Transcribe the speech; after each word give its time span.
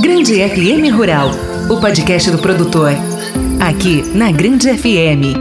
Grande 0.00 0.36
FM 0.48 0.94
Rural, 0.96 1.28
o 1.68 1.78
podcast 1.78 2.30
do 2.30 2.38
produtor. 2.38 2.92
Aqui 3.60 4.00
na 4.16 4.32
Grande 4.32 4.72
FM. 4.72 5.36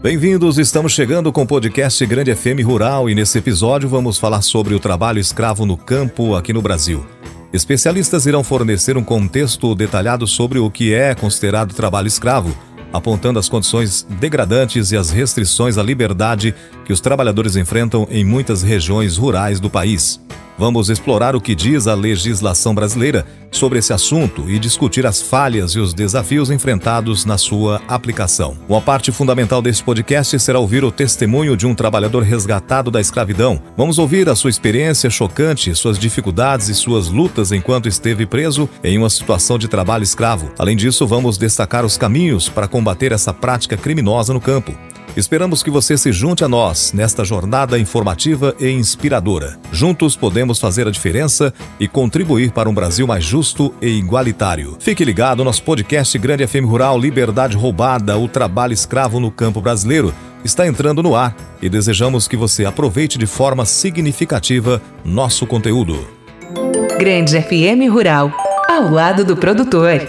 Bem-vindos, 0.00 0.56
estamos 0.56 0.92
chegando 0.92 1.30
com 1.30 1.42
o 1.42 1.46
podcast 1.46 2.06
Grande 2.06 2.34
FM 2.34 2.64
Rural 2.64 3.10
e 3.10 3.14
nesse 3.14 3.36
episódio 3.36 3.86
vamos 3.86 4.16
falar 4.18 4.40
sobre 4.40 4.74
o 4.74 4.80
trabalho 4.80 5.18
escravo 5.18 5.66
no 5.66 5.76
campo 5.76 6.34
aqui 6.34 6.54
no 6.54 6.62
Brasil. 6.62 7.04
Especialistas 7.52 8.24
irão 8.24 8.42
fornecer 8.42 8.96
um 8.96 9.04
contexto 9.04 9.74
detalhado 9.74 10.26
sobre 10.26 10.58
o 10.58 10.70
que 10.70 10.94
é 10.94 11.14
considerado 11.14 11.74
trabalho 11.74 12.08
escravo, 12.08 12.56
apontando 12.92 13.38
as 13.38 13.48
condições 13.48 14.06
degradantes 14.08 14.90
e 14.90 14.96
as 14.96 15.10
restrições 15.10 15.76
à 15.76 15.82
liberdade 15.82 16.54
que 16.92 16.94
os 16.94 17.00
trabalhadores 17.00 17.56
enfrentam 17.56 18.06
em 18.10 18.22
muitas 18.22 18.62
regiões 18.62 19.16
rurais 19.16 19.58
do 19.58 19.70
país. 19.70 20.20
Vamos 20.58 20.90
explorar 20.90 21.34
o 21.34 21.40
que 21.40 21.54
diz 21.54 21.86
a 21.86 21.94
legislação 21.94 22.74
brasileira 22.74 23.24
sobre 23.50 23.78
esse 23.78 23.94
assunto 23.94 24.48
e 24.50 24.58
discutir 24.58 25.06
as 25.06 25.22
falhas 25.22 25.70
e 25.70 25.78
os 25.78 25.94
desafios 25.94 26.50
enfrentados 26.50 27.24
na 27.24 27.38
sua 27.38 27.80
aplicação. 27.88 28.58
Uma 28.68 28.82
parte 28.82 29.10
fundamental 29.10 29.62
deste 29.62 29.82
podcast 29.82 30.38
será 30.38 30.58
ouvir 30.58 30.84
o 30.84 30.92
testemunho 30.92 31.56
de 31.56 31.66
um 31.66 31.74
trabalhador 31.74 32.22
resgatado 32.22 32.90
da 32.90 33.00
escravidão. 33.00 33.62
Vamos 33.74 33.98
ouvir 33.98 34.28
a 34.28 34.36
sua 34.36 34.50
experiência 34.50 35.08
chocante, 35.08 35.74
suas 35.74 35.98
dificuldades 35.98 36.68
e 36.68 36.74
suas 36.74 37.08
lutas 37.08 37.52
enquanto 37.52 37.88
esteve 37.88 38.26
preso 38.26 38.68
em 38.84 38.98
uma 38.98 39.08
situação 39.08 39.58
de 39.58 39.66
trabalho 39.66 40.04
escravo. 40.04 40.52
Além 40.58 40.76
disso, 40.76 41.06
vamos 41.06 41.38
destacar 41.38 41.86
os 41.86 41.96
caminhos 41.96 42.50
para 42.50 42.68
combater 42.68 43.12
essa 43.12 43.32
prática 43.32 43.78
criminosa 43.78 44.34
no 44.34 44.40
campo. 44.42 44.76
Esperamos 45.14 45.62
que 45.62 45.70
você 45.70 45.98
se 45.98 46.10
junte 46.10 46.42
a 46.42 46.48
nós 46.48 46.94
nesta 46.94 47.22
jornada 47.22 47.78
informativa 47.78 48.54
e 48.58 48.70
inspiradora. 48.70 49.58
Juntos 49.70 50.16
podemos 50.16 50.58
fazer 50.58 50.88
a 50.88 50.90
diferença 50.90 51.52
e 51.78 51.86
contribuir 51.86 52.50
para 52.50 52.68
um 52.68 52.72
Brasil 52.72 53.06
mais 53.06 53.22
justo 53.22 53.74
e 53.82 53.88
igualitário. 53.88 54.76
Fique 54.80 55.04
ligado 55.04 55.38
no 55.38 55.44
nosso 55.44 55.62
podcast 55.64 56.18
Grande 56.18 56.46
FM 56.46 56.64
Rural 56.64 56.98
Liberdade 56.98 57.58
Roubada, 57.58 58.16
o 58.16 58.26
trabalho 58.26 58.72
escravo 58.72 59.20
no 59.20 59.30
campo 59.30 59.60
brasileiro. 59.60 60.14
Está 60.42 60.66
entrando 60.66 61.02
no 61.02 61.14
ar 61.14 61.36
e 61.60 61.68
desejamos 61.68 62.26
que 62.26 62.36
você 62.36 62.64
aproveite 62.64 63.18
de 63.18 63.26
forma 63.26 63.66
significativa 63.66 64.80
nosso 65.04 65.46
conteúdo. 65.46 66.08
Grande 66.98 67.38
FM 67.38 67.92
Rural, 67.92 68.32
ao 68.66 68.90
lado 68.90 69.26
do 69.26 69.36
produtor. 69.36 70.08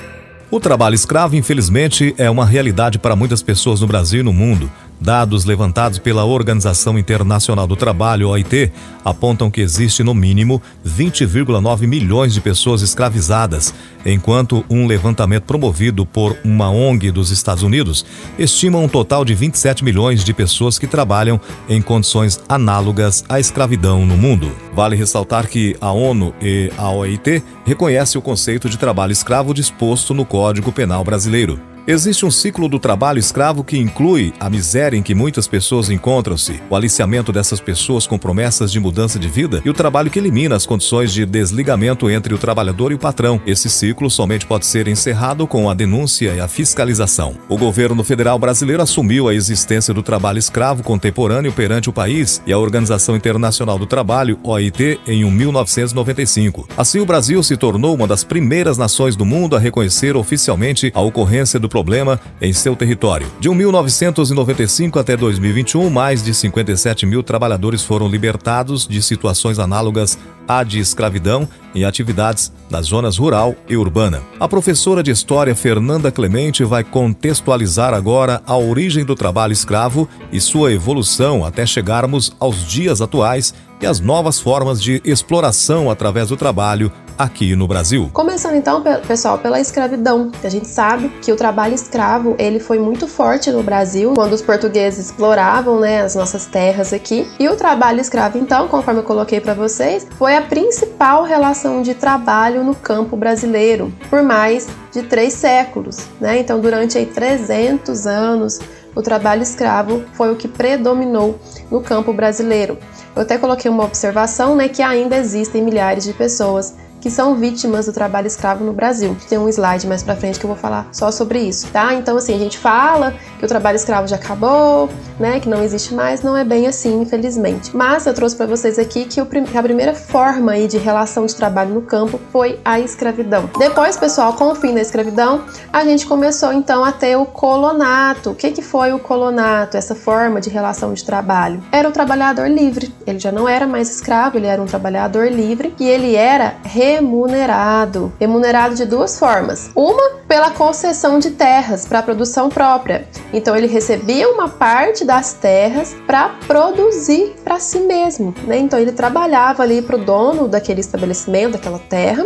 O 0.53 0.59
trabalho 0.59 0.93
escravo, 0.93 1.35
infelizmente, 1.35 2.13
é 2.15 2.29
uma 2.29 2.45
realidade 2.45 2.99
para 2.99 3.15
muitas 3.15 3.41
pessoas 3.41 3.81
no 3.81 3.87
Brasil 3.87 4.19
e 4.19 4.23
no 4.23 4.31
mundo. 4.31 4.71
Dados 5.03 5.43
levantados 5.43 5.99
pela 5.99 6.23
Organização 6.23 6.97
Internacional 6.97 7.67
do 7.67 7.75
Trabalho, 7.75 8.29
OIT, 8.29 8.71
apontam 9.03 9.51
que 9.51 9.59
existe 9.59 10.01
no 10.01 10.13
mínimo 10.13 10.61
20,9 10.87 11.85
milhões 11.85 12.33
de 12.33 12.39
pessoas 12.39 12.81
escravizadas, 12.81 13.73
enquanto 14.05 14.63
um 14.69 14.87
levantamento 14.87 15.43
promovido 15.43 16.05
por 16.05 16.37
uma 16.41 16.69
ONG 16.69 17.11
dos 17.11 17.31
Estados 17.31 17.63
Unidos 17.63 18.05
estima 18.39 18.79
um 18.79 18.87
total 18.87 19.25
de 19.25 19.35
27 19.35 19.83
milhões 19.83 20.23
de 20.23 20.33
pessoas 20.33 20.79
que 20.79 20.87
trabalham 20.87 21.37
em 21.67 21.81
condições 21.81 22.39
análogas 22.47 23.25
à 23.27 23.41
escravidão 23.41 24.05
no 24.05 24.15
mundo. 24.15 24.53
Vale 24.73 24.95
ressaltar 24.95 25.49
que 25.49 25.75
a 25.81 25.91
ONU 25.91 26.33
e 26.41 26.71
a 26.77 26.89
OIT 26.89 27.43
reconhecem 27.65 28.17
o 28.17 28.21
conceito 28.21 28.69
de 28.69 28.77
trabalho 28.77 29.11
escravo 29.11 29.53
disposto 29.53 30.13
no 30.13 30.23
Código 30.23 30.71
Penal 30.71 31.03
brasileiro. 31.03 31.72
Existe 31.85 32.25
um 32.25 32.31
ciclo 32.31 32.69
do 32.69 32.79
trabalho 32.79 33.19
escravo 33.19 33.61
que 33.61 33.77
inclui 33.77 34.33
a 34.39 34.49
miséria 34.49 34.95
em 34.95 35.03
que 35.03 35.13
muitas 35.13 35.47
pessoas 35.47 35.89
encontram-se, 35.89 36.61
o 36.69 36.77
aliciamento 36.77 37.29
dessas 37.29 37.59
pessoas 37.59 38.07
com 38.07 38.17
promessas 38.17 38.71
de 38.71 38.79
mudança 38.79 39.19
de 39.19 39.27
vida 39.27 39.61
e 39.65 39.69
o 39.69 39.73
trabalho 39.73 40.09
que 40.09 40.17
elimina 40.17 40.55
as 40.55 40.65
condições 40.65 41.11
de 41.11 41.25
desligamento 41.25 42.09
entre 42.09 42.33
o 42.33 42.37
trabalhador 42.37 42.93
e 42.93 42.95
o 42.95 42.97
patrão. 42.97 43.41
Esse 43.45 43.69
ciclo 43.69 44.09
somente 44.09 44.45
pode 44.47 44.65
ser 44.65 44.87
encerrado 44.87 45.45
com 45.45 45.69
a 45.69 45.73
denúncia 45.73 46.33
e 46.33 46.39
a 46.39 46.47
fiscalização. 46.47 47.35
O 47.49 47.57
governo 47.57 48.01
federal 48.01 48.39
brasileiro 48.39 48.81
assumiu 48.81 49.27
a 49.27 49.35
existência 49.35 49.93
do 49.93 50.01
trabalho 50.01 50.39
escravo 50.39 50.83
contemporâneo 50.83 51.51
perante 51.51 51.89
o 51.89 51.93
país 51.93 52.41
e 52.47 52.53
a 52.53 52.57
Organização 52.57 53.13
Internacional 53.13 53.77
do 53.77 53.85
Trabalho, 53.85 54.39
OIT, 54.41 55.01
em 55.05 55.29
1995. 55.29 56.65
Assim, 56.77 57.01
o 57.01 57.05
Brasil 57.05 57.43
se 57.43 57.57
tornou 57.57 57.93
uma 57.93 58.07
das 58.07 58.23
primeiras 58.23 58.77
nações 58.77 59.17
do 59.17 59.25
mundo 59.25 59.53
a 59.53 59.59
reconhecer 59.59 60.15
oficialmente 60.15 60.89
a 60.95 61.01
ocorrência 61.01 61.59
do 61.59 61.72
problema 61.73 62.19
em 62.39 62.53
seu 62.53 62.75
território. 62.75 63.25
De 63.39 63.49
1995 63.49 64.99
até 64.99 65.17
2021, 65.17 65.89
mais 65.89 66.23
de 66.23 66.31
57 66.31 67.03
mil 67.07 67.23
trabalhadores 67.23 67.81
foram 67.81 68.07
libertados 68.07 68.87
de 68.87 69.01
situações 69.01 69.57
análogas 69.57 70.19
à 70.47 70.63
de 70.63 70.77
escravidão 70.79 71.49
em 71.73 71.83
atividades 71.83 72.51
nas 72.69 72.85
zonas 72.87 73.17
rural 73.17 73.55
e 73.67 73.75
urbana. 73.75 74.21
A 74.39 74.47
professora 74.47 75.01
de 75.01 75.09
História 75.09 75.55
Fernanda 75.55 76.11
Clemente 76.11 76.63
vai 76.63 76.83
contextualizar 76.83 77.91
agora 77.91 78.43
a 78.45 78.55
origem 78.55 79.03
do 79.03 79.15
trabalho 79.15 79.53
escravo 79.53 80.07
e 80.31 80.39
sua 80.39 80.71
evolução 80.71 81.43
até 81.43 81.65
chegarmos 81.65 82.35
aos 82.39 82.67
dias 82.67 83.01
atuais 83.01 83.53
e 83.81 83.85
as 83.87 83.99
novas 83.99 84.39
formas 84.39 84.81
de 84.81 85.01
exploração 85.03 85.89
através 85.89 86.29
do 86.29 86.37
trabalho 86.37 86.91
aqui 87.17 87.55
no 87.55 87.67
Brasil. 87.67 88.09
Começando 88.13 88.55
então, 88.55 88.83
pessoal, 89.07 89.37
pela 89.37 89.59
escravidão. 89.59 90.31
A 90.43 90.49
gente 90.49 90.67
sabe 90.67 91.09
que 91.21 91.31
o 91.31 91.35
trabalho 91.35 91.73
escravo 91.73 92.35
ele 92.37 92.59
foi 92.59 92.79
muito 92.79 93.07
forte 93.07 93.51
no 93.51 93.63
Brasil 93.63 94.13
quando 94.15 94.33
os 94.33 94.41
portugueses 94.41 95.05
exploravam, 95.05 95.79
né, 95.79 96.01
as 96.01 96.15
nossas 96.15 96.45
terras 96.45 96.93
aqui. 96.93 97.27
E 97.39 97.47
o 97.47 97.55
trabalho 97.55 97.99
escravo, 97.99 98.37
então, 98.37 98.67
conforme 98.67 99.01
eu 99.01 99.03
coloquei 99.03 99.39
para 99.39 99.53
vocês, 99.53 100.07
foi 100.17 100.35
a 100.35 100.41
principal 100.41 101.23
relação 101.23 101.81
de 101.81 101.93
trabalho 101.93 102.63
no 102.63 102.75
campo 102.75 103.15
brasileiro 103.15 103.93
por 104.09 104.23
mais 104.23 104.67
de 104.91 105.03
três 105.03 105.33
séculos, 105.33 106.05
né? 106.19 106.39
Então, 106.39 106.59
durante 106.59 106.97
aí 106.97 107.05
300 107.05 108.05
anos 108.05 108.59
o 108.95 109.01
trabalho 109.01 109.41
escravo 109.41 110.03
foi 110.13 110.31
o 110.31 110.35
que 110.35 110.47
predominou 110.47 111.39
no 111.71 111.81
campo 111.81 112.13
brasileiro. 112.13 112.77
Eu 113.15 113.23
até 113.23 113.37
coloquei 113.37 113.69
uma 113.69 113.83
observação, 113.83 114.55
né, 114.55 114.67
que 114.67 114.81
ainda 114.81 115.17
existem 115.17 115.61
milhares 115.61 116.03
de 116.03 116.13
pessoas 116.13 116.75
que 117.03 117.11
são 117.11 117.35
vítimas 117.35 117.85
do 117.85 117.91
trabalho 117.91 118.27
escravo 118.27 118.63
no 118.63 118.71
Brasil. 118.71 119.17
Tem 119.27 119.37
um 119.37 119.49
slide 119.49 119.85
mais 119.85 120.01
para 120.01 120.15
frente 120.15 120.39
que 120.39 120.45
eu 120.45 120.47
vou 120.47 120.55
falar 120.55 120.87
só 120.93 121.11
sobre 121.11 121.39
isso, 121.39 121.67
tá? 121.67 121.93
Então 121.93 122.15
assim, 122.15 122.33
a 122.33 122.37
gente 122.37 122.57
fala 122.57 123.13
que 123.37 123.43
o 123.43 123.47
trabalho 123.47 123.75
escravo 123.75 124.07
já 124.07 124.15
acabou, 124.15 124.87
né, 125.19 125.41
que 125.41 125.49
não 125.49 125.61
existe 125.61 125.93
mais, 125.93 126.21
não 126.21 126.37
é 126.37 126.45
bem 126.45 126.65
assim, 126.65 127.01
infelizmente. 127.01 127.75
Mas 127.75 128.05
eu 128.05 128.13
trouxe 128.13 128.37
para 128.37 128.45
vocês 128.45 128.79
aqui 128.79 129.03
que, 129.03 129.19
a 129.19 129.25
primeira 129.61 129.93
forma 129.93 130.53
aí 130.53 130.65
de 130.65 130.77
relação 130.77 131.25
de 131.25 131.35
trabalho 131.35 131.73
no 131.73 131.81
campo 131.81 132.17
foi 132.31 132.57
a 132.63 132.79
escravidão. 132.79 133.49
Depois, 133.59 133.97
pessoal, 133.97 134.31
com 134.31 134.45
o 134.45 134.55
fim 134.55 134.73
da 134.73 134.79
escravidão, 134.79 135.43
a 135.73 135.83
gente 135.83 136.05
começou 136.05 136.53
então 136.53 136.85
a 136.85 136.93
ter 136.93 137.17
o 137.17 137.25
colonato. 137.25 138.29
O 138.29 138.35
que 138.35 138.49
que 138.51 138.61
foi 138.61 138.93
o 138.93 138.99
colonato? 138.99 139.75
Essa 139.75 139.93
forma 139.93 140.39
de 140.39 140.49
relação 140.49 140.93
de 140.93 141.03
trabalho? 141.03 141.61
Era 141.69 141.89
o 141.89 141.91
trabalhador 141.91 142.47
livre. 142.47 142.93
Ele 143.05 143.19
já 143.19 143.31
não 143.31 143.49
era 143.49 143.67
mais 143.67 143.89
escravo, 143.89 144.37
ele 144.37 144.47
era 144.47 144.61
um 144.61 144.65
trabalhador 144.65 145.29
livre 145.29 145.75
e 145.77 145.85
ele 145.85 146.15
era 146.15 146.55
re 146.63 146.92
remunerado. 146.93 148.13
Remunerado 148.19 148.75
de 148.75 148.85
duas 148.85 149.17
formas. 149.17 149.71
Uma, 149.75 150.21
pela 150.27 150.51
concessão 150.51 151.19
de 151.19 151.31
terras 151.31 151.85
para 151.85 152.03
produção 152.03 152.49
própria. 152.49 153.07
Então 153.31 153.55
ele 153.55 153.67
recebia 153.67 154.29
uma 154.29 154.47
parte 154.47 155.03
das 155.03 155.33
terras 155.33 155.95
para 156.05 156.29
produzir 156.47 157.35
para 157.43 157.59
si 157.59 157.79
mesmo. 157.79 158.33
Né? 158.45 158.57
Então 158.57 158.79
ele 158.79 158.91
trabalhava 158.91 159.63
ali 159.63 159.81
para 159.81 159.95
o 159.95 159.99
dono 160.03 160.47
daquele 160.47 160.81
estabelecimento, 160.81 161.53
daquela 161.53 161.79
terra, 161.79 162.25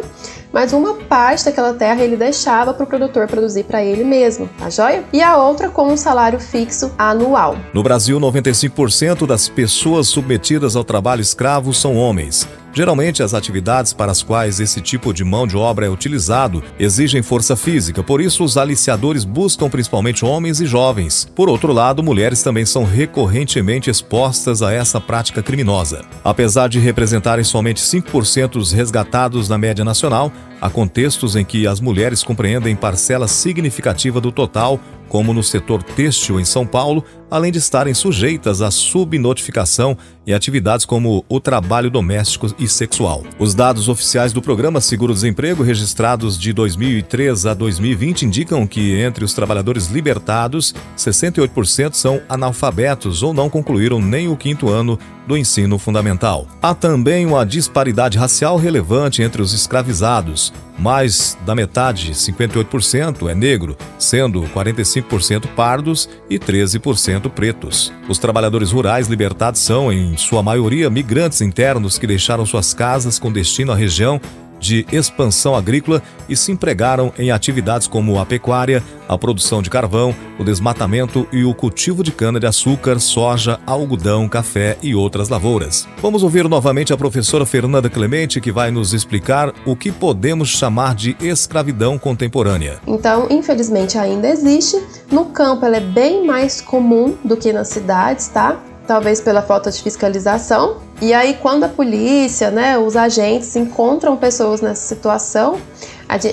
mas 0.52 0.74
uma 0.74 0.96
parte 0.96 1.46
daquela 1.46 1.74
terra 1.74 2.04
ele 2.04 2.16
deixava 2.16 2.74
para 2.74 2.84
o 2.84 2.88
produtor 2.88 3.28
produzir 3.28 3.64
para 3.64 3.84
ele 3.84 4.04
mesmo, 4.04 4.50
tá 4.58 4.70
joia? 4.70 5.04
E 5.12 5.22
a 5.22 5.38
outra 5.38 5.70
com 5.70 5.88
um 5.88 5.98
salário 5.98 6.40
fixo 6.40 6.92
anual. 6.98 7.58
No 7.74 7.84
Brasil, 7.84 8.20
95% 8.20 9.26
das 9.26 9.50
pessoas 9.50 10.08
submetidas 10.08 10.76
ao 10.76 10.84
trabalho 10.84 11.22
escravo 11.22 11.74
são 11.74 11.96
homens. 11.96 12.48
Geralmente, 12.78 13.24
as 13.24 13.34
atividades 13.34 13.92
para 13.92 14.12
as 14.12 14.22
quais 14.22 14.60
esse 14.60 14.80
tipo 14.82 15.12
de 15.12 15.24
mão 15.24 15.48
de 15.48 15.58
obra 15.58 15.88
é 15.88 15.90
utilizado 15.90 16.64
exigem 16.80 17.24
força 17.24 17.56
física, 17.56 18.04
por 18.04 18.22
isso, 18.22 18.44
os 18.44 18.56
aliciadores 18.56 19.26
buscam 19.26 19.68
principalmente 19.68 20.24
homens 20.24 20.62
e 20.62 20.68
jovens. 20.68 21.28
Por 21.36 21.50
outro 21.50 21.74
lado, 21.74 22.04
mulheres 22.04 22.44
também 22.44 22.68
são 22.68 22.84
recorrentemente 22.84 23.90
expostas 23.90 24.62
a 24.62 24.72
essa 24.72 25.02
prática 25.02 25.42
criminosa. 25.42 26.06
Apesar 26.24 26.70
de 26.70 26.78
representarem 26.78 27.44
somente 27.44 27.82
5% 27.82 28.50
dos 28.50 28.72
resgatados 28.72 29.50
na 29.50 29.58
média 29.58 29.84
nacional, 29.84 30.32
há 30.62 30.70
contextos 30.70 31.36
em 31.36 31.46
que 31.46 31.68
as 31.68 31.80
mulheres 31.80 32.24
compreendem 32.24 32.76
parcela 32.76 33.28
significativa 33.28 34.20
do 34.20 34.32
total 34.32 34.80
como 35.08 35.34
no 35.34 35.44
setor 35.44 35.82
têxtil 35.82 36.40
em 36.40 36.46
São 36.46 36.66
Paulo, 36.66 37.04
além 37.32 37.52
de 37.52 37.58
estarem 37.58 37.94
sujeitas 37.94 38.62
à 38.62 38.70
subnotificação 38.70 39.98
e 40.26 40.34
atividades 40.34 40.86
como 40.86 41.24
o 41.30 41.40
trabalho 41.40 41.90
doméstico 41.90 42.48
e 42.60 42.68
sexual. 42.68 43.24
Os 43.40 43.54
dados 43.56 43.88
oficiais 43.88 44.34
do 44.34 44.42
Programa 44.42 44.82
Seguro-Desemprego, 44.82 45.64
registrados 45.64 46.38
de 46.38 46.52
2003 46.52 47.46
a 47.46 47.54
2020, 47.54 48.24
indicam 48.24 48.68
que 48.68 49.00
entre 49.00 49.24
os 49.24 49.34
trabalhadores 49.34 49.88
libertados, 49.88 50.76
68% 50.98 51.94
são 51.94 52.22
analfabetos 52.28 53.24
ou 53.24 53.34
não 53.34 53.50
concluíram 53.50 54.02
nem 54.02 54.28
o 54.28 54.36
quinto 54.36 54.70
ano 54.70 55.00
do 55.28 55.38
ensino 55.38 55.78
fundamental. 55.78 56.48
Há 56.62 56.74
também 56.74 57.26
uma 57.26 57.46
disparidade 57.46 58.18
racial 58.18 58.58
relevante 58.58 59.22
entre 59.22 59.42
os 59.42 59.54
escravizados. 59.54 60.54
Mais 60.80 61.38
da 61.46 61.56
metade, 61.56 62.12
58%, 62.14 63.30
é 63.30 63.36
negro, 63.36 63.76
sendo 63.98 64.44
45% 64.44 65.48
pardos 65.56 66.08
e 66.30 66.38
13% 66.40 67.30
pretos. 67.30 67.92
Os 68.08 68.20
trabalhadores 68.20 68.72
rurais 68.72 69.08
libertados 69.08 69.60
são, 69.60 69.92
em 69.92 70.16
sua 70.16 70.44
maioria, 70.44 70.90
migrantes 70.90 71.42
internos 71.42 71.98
que 71.98 72.08
deixaram 72.08 72.46
suas 72.46 72.74
casas 72.74 73.18
com 73.18 73.32
destino 73.32 73.72
à 73.72 73.76
região 73.76 74.22
de 74.60 74.86
expansão 74.92 75.56
agrícola 75.56 76.02
e 76.28 76.36
se 76.36 76.52
empregaram 76.52 77.12
em 77.18 77.32
atividades 77.32 77.88
como 77.88 78.20
a 78.20 78.26
pecuária, 78.26 78.84
a 79.08 79.18
produção 79.18 79.62
de 79.62 79.70
carvão, 79.70 80.14
o 80.38 80.44
desmatamento 80.44 81.28
e 81.32 81.44
o 81.44 81.54
cultivo 81.54 82.04
de 82.04 82.12
cana-de-açúcar, 82.12 83.00
soja, 83.00 83.60
algodão, 83.66 84.28
café 84.28 84.78
e 84.82 84.94
outras 84.94 85.30
lavouras. 85.30 85.88
Vamos 86.02 86.24
ouvir 86.24 86.48
novamente 86.48 86.94
a 86.94 86.98
professora 86.98 87.46
Fernanda 87.46 87.90
Clemente, 87.90 88.42
que 88.42 88.52
vai 88.52 88.72
nos 88.72 88.94
explicar 88.94 89.54
o 89.66 89.76
que 89.76 89.92
podemos 89.92 90.50
chamar 90.50 90.96
de 90.96 91.16
escravidão 91.20 91.98
contemporânea. 91.98 92.80
Então, 92.86 93.28
infelizmente, 93.30 93.98
ainda 93.98 94.28
existe. 94.28 94.82
No 95.12 95.26
campo, 95.26 95.66
ela 95.66 95.78
é 95.78 95.82
bem 95.82 96.26
mais 96.26 96.62
comum 96.62 97.16
do 97.24 97.38
que 97.38 97.54
nas 97.54 97.70
cidades, 97.70 98.28
tá? 98.28 98.60
Talvez 98.88 99.20
pela 99.20 99.42
falta 99.42 99.70
de 99.70 99.84
fiscalização. 99.84 100.78
E 101.02 101.14
aí, 101.14 101.36
quando 101.36 101.66
a 101.66 101.70
polícia, 101.70 102.50
né, 102.50 102.78
os 102.78 102.96
agentes 102.96 103.56
encontram 103.56 104.18
pessoas 104.18 104.62
nessa 104.62 104.88
situação, 104.88 105.60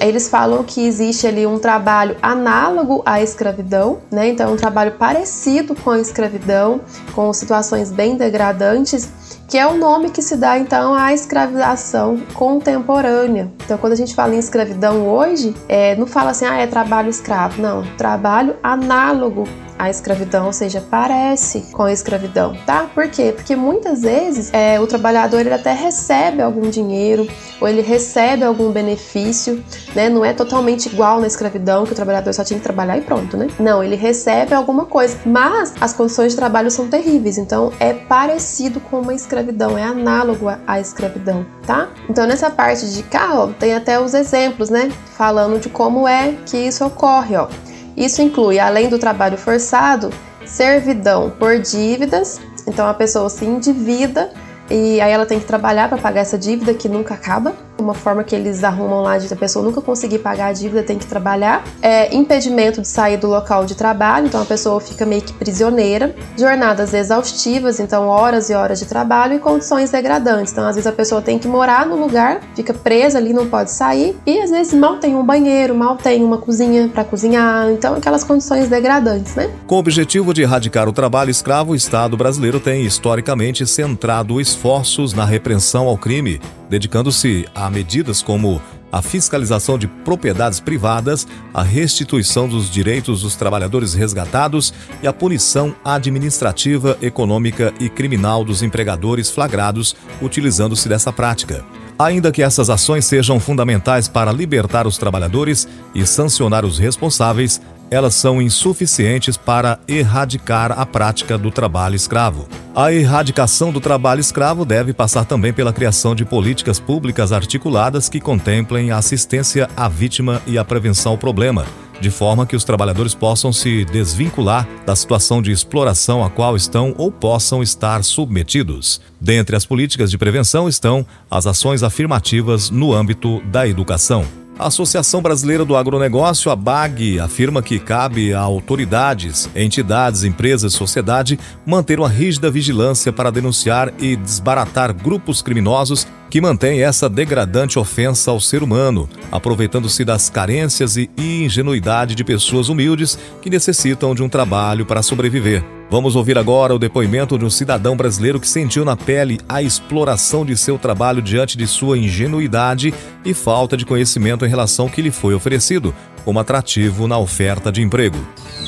eles 0.00 0.28
falam 0.28 0.62
que 0.62 0.86
existe 0.86 1.26
ali 1.26 1.44
um 1.44 1.58
trabalho 1.58 2.16
análogo 2.22 3.02
à 3.04 3.20
escravidão, 3.20 3.98
né? 4.10 4.28
Então, 4.28 4.52
um 4.52 4.56
trabalho 4.56 4.92
parecido 4.92 5.74
com 5.74 5.90
a 5.90 5.98
escravidão, 5.98 6.80
com 7.12 7.32
situações 7.32 7.90
bem 7.90 8.16
degradantes, 8.16 9.10
que 9.48 9.58
é 9.58 9.66
o 9.66 9.76
nome 9.76 10.10
que 10.10 10.22
se 10.22 10.36
dá 10.36 10.58
então 10.58 10.94
à 10.94 11.12
escravização 11.12 12.18
contemporânea. 12.34 13.50
Então, 13.64 13.76
quando 13.76 13.92
a 13.92 13.96
gente 13.96 14.14
fala 14.14 14.34
em 14.34 14.38
escravidão 14.38 15.08
hoje, 15.08 15.54
é, 15.68 15.96
não 15.96 16.06
fala 16.06 16.30
assim, 16.30 16.46
ah, 16.46 16.56
é 16.56 16.66
trabalho 16.66 17.10
escravo, 17.10 17.60
não, 17.60 17.82
trabalho 17.96 18.56
análogo 18.62 19.44
a 19.84 19.90
escravidão, 19.90 20.46
ou 20.46 20.52
seja, 20.52 20.82
parece 20.90 21.62
com 21.72 21.84
a 21.84 21.92
escravidão, 21.92 22.56
tá? 22.66 22.88
Por 22.94 23.08
quê? 23.08 23.32
Porque 23.34 23.54
muitas 23.54 24.02
vezes 24.02 24.52
é, 24.52 24.81
o 24.81 24.86
trabalhador 24.86 25.40
ele 25.40 25.52
até 25.52 25.72
recebe 25.72 26.42
algum 26.42 26.69
dinheiro 26.69 27.26
ou 27.60 27.69
ele 27.69 27.82
recebe 27.82 28.44
algum 28.44 28.70
benefício, 28.70 29.62
né? 29.94 30.08
Não 30.08 30.25
é 30.25 30.32
totalmente 30.32 30.86
igual 30.86 31.20
na 31.20 31.26
escravidão 31.26 31.84
que 31.84 31.92
o 31.92 31.94
trabalhador 31.94 32.32
só 32.32 32.44
tinha 32.44 32.58
que 32.58 32.64
trabalhar 32.64 32.98
e 32.98 33.02
pronto, 33.02 33.36
né? 33.36 33.48
Não, 33.58 33.82
ele 33.82 33.96
recebe 33.96 34.54
alguma 34.54 34.86
coisa, 34.86 35.19
mas 35.25 35.75
as 35.81 35.92
condições 35.92 36.32
de 36.32 36.36
trabalho 36.36 36.70
são 36.70 36.88
terríveis, 36.88 37.38
então 37.38 37.72
é 37.78 37.92
parecido 37.92 38.81
com 38.81 39.00
uma 39.00 39.14
escravidão, 39.14 39.76
é 39.78 39.82
análogo 39.82 40.46
à 40.66 40.81
escravidão, 40.81 41.46
tá? 41.66 41.88
Então 42.08 42.26
nessa 42.26 42.50
parte 42.50 42.90
de 42.90 43.02
cá, 43.02 43.31
ó, 43.34 43.46
tem 43.48 43.75
até 43.75 44.00
os 44.00 44.14
exemplos, 44.14 44.70
né? 44.70 44.90
Falando 45.16 45.60
de 45.60 45.69
como 45.69 46.08
é 46.08 46.34
que 46.46 46.56
isso 46.56 46.84
ocorre, 46.84 47.36
ó. 47.36 47.48
Isso 47.96 48.23
inclui, 48.23 48.58
além 48.58 48.88
do 48.88 48.99
trabalho 48.99 49.38
forçado, 49.38 50.11
servidão 50.44 51.31
por 51.31 51.58
dívidas, 51.58 52.41
então 52.67 52.87
a 52.87 52.94
pessoa 52.94 53.29
se 53.29 53.44
endivida 53.44 54.32
e 54.70 55.00
aí 55.00 55.12
ela 55.12 55.26
tem 55.26 55.38
que 55.38 55.46
trabalhar 55.46 55.88
para 55.88 55.99
pagar 55.99 56.23
essa 56.23 56.38
dívida 56.38 56.75
que 56.75 56.88
nunca 56.88 57.14
acaba. 57.14 57.55
Uma 57.78 57.94
forma 57.94 58.22
que 58.22 58.34
eles 58.34 58.62
arrumam 58.62 59.02
lá 59.02 59.18
de 59.18 59.32
a 59.32 59.36
pessoa 59.36 59.64
nunca 59.64 59.80
conseguir 59.80 60.20
pagar 60.20 60.46
a 60.46 60.52
dívida 60.52 60.82
tem 60.82 60.96
que 60.96 61.06
trabalhar. 61.06 61.64
É 61.82 62.14
impedimento 62.14 62.80
de 62.80 62.86
sair 62.86 63.16
do 63.16 63.26
local 63.26 63.66
de 63.66 63.74
trabalho, 63.74 64.26
então 64.26 64.40
a 64.40 64.44
pessoa 64.44 64.80
fica 64.80 65.04
meio 65.04 65.22
que 65.22 65.32
prisioneira. 65.32 66.14
Jornadas 66.38 66.94
exaustivas, 66.94 67.80
então 67.80 68.06
horas 68.06 68.48
e 68.48 68.54
horas 68.54 68.78
de 68.78 68.86
trabalho 68.86 69.34
e 69.34 69.38
condições 69.38 69.90
degradantes. 69.90 70.52
Então 70.52 70.66
às 70.66 70.76
vezes 70.76 70.86
a 70.86 70.92
pessoa 70.92 71.20
tem 71.20 71.38
que 71.38 71.48
morar 71.48 71.84
no 71.84 71.96
lugar, 71.96 72.40
fica 72.54 72.72
presa 72.72 73.18
ali, 73.18 73.32
não 73.32 73.48
pode 73.48 73.72
sair 73.72 74.16
e 74.24 74.40
às 74.40 74.50
vezes 74.50 74.72
mal 74.72 74.98
tem 74.98 75.16
um 75.16 75.24
banheiro, 75.24 75.74
mal 75.74 75.96
tem 75.96 76.22
uma 76.22 76.38
cozinha 76.38 76.88
para 76.88 77.04
cozinhar. 77.04 77.68
Então 77.70 77.94
aquelas 77.94 78.22
condições 78.22 78.68
degradantes, 78.68 79.34
né? 79.34 79.50
Com 79.66 79.74
o 79.74 79.78
objetivo 79.78 80.32
de 80.32 80.42
erradicar 80.42 80.88
o 80.88 80.92
trabalho 80.92 81.30
escravo, 81.30 81.72
o 81.72 81.76
Estado 81.76 82.16
brasileiro 82.16 82.60
tem 82.60 82.84
historicamente 82.84 83.66
centrado 83.66 84.40
esforços 84.40 85.12
na 85.12 85.24
repreensão 85.24 85.88
ao 85.88 85.98
crime, 85.98 86.40
dedicando-se 86.74 87.46
a 87.54 87.70
medidas 87.70 88.20
como 88.20 88.60
a 88.90 89.00
fiscalização 89.00 89.78
de 89.78 89.86
propriedades 89.86 90.58
privadas, 90.58 91.24
a 91.52 91.62
restituição 91.62 92.48
dos 92.48 92.68
direitos 92.68 93.22
dos 93.22 93.36
trabalhadores 93.36 93.94
resgatados 93.94 94.74
e 95.00 95.06
a 95.06 95.12
punição 95.12 95.72
administrativa, 95.84 96.98
econômica 97.00 97.72
e 97.78 97.88
criminal 97.88 98.44
dos 98.44 98.60
empregadores 98.60 99.30
flagrados 99.30 99.94
utilizando-se 100.20 100.88
dessa 100.88 101.12
prática. 101.12 101.64
Ainda 101.96 102.32
que 102.32 102.42
essas 102.42 102.68
ações 102.68 103.04
sejam 103.04 103.38
fundamentais 103.38 104.08
para 104.08 104.32
libertar 104.32 104.84
os 104.84 104.98
trabalhadores 104.98 105.68
e 105.94 106.04
sancionar 106.04 106.64
os 106.64 106.76
responsáveis, 106.76 107.60
elas 107.94 108.17
são 108.17 108.43
insuficientes 108.43 109.37
para 109.37 109.79
erradicar 109.87 110.73
a 110.73 110.85
prática 110.85 111.38
do 111.38 111.52
trabalho 111.52 111.94
escravo. 111.94 112.49
A 112.75 112.93
erradicação 112.93 113.70
do 113.70 113.81
trabalho 113.81 114.20
escravo 114.20 114.64
deve 114.64 114.93
passar 114.93 115.25
também 115.25 115.52
pela 115.52 115.73
criação 115.73 116.12
de 116.12 116.25
políticas 116.25 116.81
públicas 116.81 117.31
articuladas 117.31 118.08
que 118.08 118.19
contemplem 118.19 118.91
a 118.91 118.99
assistência 118.99 119.70
à 119.76 119.88
vítima 119.88 120.43
e 120.44 120.58
a 120.58 120.64
prevenção 120.64 121.12
ao 121.12 121.19
problema, 121.19 121.64
de 122.00 122.11
forma 122.11 122.44
que 122.44 122.56
os 122.56 122.64
trabalhadores 122.64 123.14
possam 123.14 123.52
se 123.52 123.85
desvincular 123.85 124.67
da 124.85 124.96
situação 124.96 125.41
de 125.41 125.52
exploração 125.52 126.25
a 126.25 126.29
qual 126.29 126.56
estão 126.56 126.93
ou 126.99 127.12
possam 127.12 127.62
estar 127.62 128.02
submetidos. 128.02 129.00
Dentre 129.20 129.55
as 129.55 129.64
políticas 129.64 130.11
de 130.11 130.19
prevenção 130.19 130.69
estão 130.69 131.06
as 131.31 131.46
ações 131.46 131.85
afirmativas 131.85 132.70
no 132.70 132.93
âmbito 132.93 133.41
da 133.52 133.69
educação. 133.69 134.44
A 134.56 134.68
Associação 134.68 135.20
Brasileira 135.20 135.64
do 135.64 135.76
Agronegócio, 135.76 136.48
a 136.48 136.54
BAG, 136.54 137.18
afirma 137.18 137.60
que 137.60 137.80
cabe 137.80 138.32
a 138.32 138.38
autoridades, 138.38 139.50
entidades, 139.54 140.22
empresas 140.22 140.72
e 140.72 140.76
sociedade 140.76 141.38
manter 141.66 141.98
uma 141.98 142.08
rígida 142.08 142.48
vigilância 142.52 143.12
para 143.12 143.32
denunciar 143.32 143.92
e 143.98 144.14
desbaratar 144.14 144.94
grupos 144.94 145.42
criminosos 145.42 146.06
que 146.30 146.40
mantêm 146.40 146.82
essa 146.84 147.08
degradante 147.08 147.80
ofensa 147.80 148.30
ao 148.30 148.38
ser 148.38 148.62
humano, 148.62 149.08
aproveitando-se 149.30 150.04
das 150.04 150.30
carências 150.30 150.96
e 150.96 151.10
ingenuidade 151.18 152.14
de 152.14 152.22
pessoas 152.22 152.68
humildes 152.68 153.18
que 153.42 153.50
necessitam 153.50 154.14
de 154.14 154.22
um 154.22 154.28
trabalho 154.28 154.86
para 154.86 155.02
sobreviver. 155.02 155.64
Vamos 155.94 156.17
ouvir 156.17 156.37
agora 156.37 156.75
o 156.75 156.79
depoimento 156.79 157.38
de 157.38 157.44
um 157.44 157.50
cidadão 157.50 157.96
brasileiro 157.96 158.41
que 158.41 158.49
sentiu 158.49 158.85
na 158.85 158.96
pele 158.96 159.38
a 159.49 159.62
exploração 159.62 160.44
de 160.44 160.56
seu 160.56 160.76
trabalho 160.76 161.23
diante 161.23 161.56
de 161.56 161.69
sua 161.69 161.96
ingenuidade 161.96 162.93
e 163.25 163.32
falta 163.32 163.76
de 163.76 163.87
conhecimento 163.87 164.44
em 164.44 164.49
relação 164.49 164.87
ao 164.87 164.91
que 164.91 165.00
lhe 165.00 165.12
foi 165.12 165.35
oferecido 165.35 165.94
como 166.24 166.41
atrativo 166.41 167.06
na 167.06 167.17
oferta 167.17 167.70
de 167.70 167.81
emprego. 167.81 168.19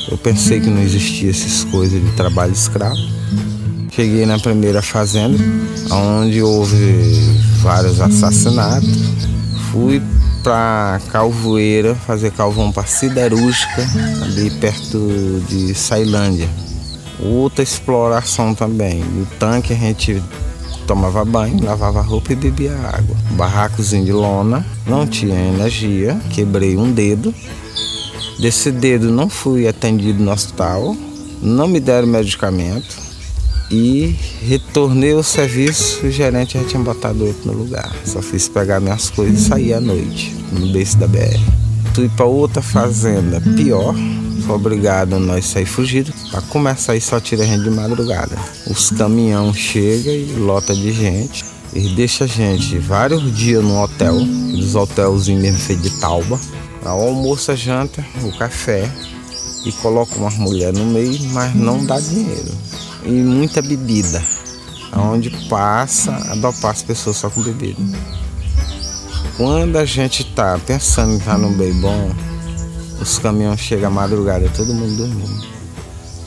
Eu 0.08 0.16
pensei 0.16 0.60
que 0.60 0.70
não 0.70 0.80
existia 0.80 1.30
essas 1.30 1.64
coisas 1.64 2.00
de 2.00 2.12
trabalho 2.12 2.52
escravo. 2.52 2.94
Cheguei 3.90 4.24
na 4.24 4.38
primeira 4.38 4.80
fazenda, 4.80 5.36
onde 5.90 6.40
houve 6.40 7.12
vários 7.60 8.00
assassinatos. 8.00 9.02
Fui 9.72 10.00
para 10.44 11.00
Calvoeira 11.10 11.92
fazer 11.96 12.30
calvão 12.30 12.70
para 12.70 12.86
siderúrgica, 12.86 13.84
ali 14.22 14.48
perto 14.48 15.42
de 15.48 15.74
Sailândia 15.74 16.48
Outra 17.20 17.62
exploração 17.62 18.54
também. 18.54 19.00
No 19.00 19.26
tanque 19.38 19.72
a 19.72 19.76
gente 19.76 20.22
tomava 20.86 21.24
banho, 21.24 21.64
lavava 21.64 22.00
roupa 22.00 22.32
e 22.32 22.36
bebia 22.36 22.74
água. 22.74 23.16
Barracozinho 23.32 24.04
de 24.04 24.12
lona, 24.12 24.64
não 24.86 25.06
tinha 25.06 25.34
energia, 25.34 26.18
quebrei 26.30 26.76
um 26.76 26.92
dedo. 26.92 27.34
Desse 28.38 28.70
dedo 28.70 29.10
não 29.10 29.28
fui 29.28 29.66
atendido 29.66 30.22
no 30.22 30.30
hospital, 30.30 30.94
não 31.42 31.66
me 31.66 31.80
deram 31.80 32.06
medicamento 32.06 32.96
e 33.70 34.14
retornei 34.42 35.12
ao 35.12 35.22
serviço, 35.22 36.06
o 36.06 36.10
gerente 36.10 36.58
já 36.58 36.64
tinha 36.64 36.82
botado 36.82 37.24
outro 37.24 37.50
no 37.50 37.58
lugar. 37.58 37.90
Só 38.04 38.22
fiz 38.22 38.48
pegar 38.48 38.80
minhas 38.80 39.10
coisas 39.10 39.40
e 39.40 39.44
sair 39.44 39.74
à 39.74 39.80
noite, 39.80 40.34
no 40.52 40.68
beijo 40.68 40.96
da 40.98 41.06
BR. 41.06 41.40
Fui 41.94 42.08
para 42.10 42.26
outra 42.26 42.62
fazenda 42.62 43.40
pior, 43.56 43.94
foi 44.46 44.54
obrigado 44.54 45.16
a 45.16 45.18
nós 45.18 45.44
sair 45.44 45.66
fugido. 45.66 46.12
Para 46.30 46.40
começar 46.42 46.92
aí 46.92 47.00
só 47.00 47.18
tira 47.18 47.42
a 47.42 47.46
gente 47.46 47.64
de 47.64 47.70
madrugada. 47.70 48.36
Os 48.68 48.90
caminhão 48.90 49.52
chega 49.52 50.10
e 50.10 50.32
lota 50.38 50.74
de 50.74 50.92
gente. 50.92 51.44
E 51.74 51.94
deixa 51.94 52.24
a 52.24 52.26
gente 52.26 52.78
vários 52.78 53.36
dias 53.36 53.62
no 53.62 53.82
hotel, 53.82 54.14
dos 54.14 54.76
hotelzinhos 54.76 55.42
mesmo 55.42 55.58
feitos 55.58 55.90
de 55.90 56.00
tauba. 56.00 56.40
Almoço, 56.84 57.50
a 57.50 57.56
janta, 57.56 58.06
o 58.22 58.38
café. 58.38 58.88
E 59.64 59.72
coloca 59.72 60.14
uma 60.14 60.30
mulher 60.30 60.72
no 60.72 60.86
meio, 60.86 61.20
mas 61.32 61.52
não 61.54 61.84
dá 61.84 61.98
dinheiro. 61.98 62.52
E 63.04 63.10
muita 63.10 63.60
bebida. 63.60 64.22
Onde 64.96 65.28
passa, 65.48 66.12
a 66.12 66.36
dopar 66.36 66.70
as 66.70 66.82
pessoas 66.82 67.16
só 67.16 67.28
com 67.28 67.42
bebida. 67.42 67.82
Quando 69.36 69.76
a 69.76 69.84
gente 69.84 70.24
tá 70.24 70.58
pensando 70.64 71.14
em 71.14 71.18
estar 71.18 71.32
tá 71.32 71.38
num 71.38 71.52
bem 71.52 71.74
bom, 71.74 72.10
os 73.00 73.18
caminhões 73.18 73.60
chegam 73.60 73.88
à 73.88 73.90
madrugada, 73.90 74.50
todo 74.56 74.72
mundo 74.72 74.96
dormindo. 74.96 75.56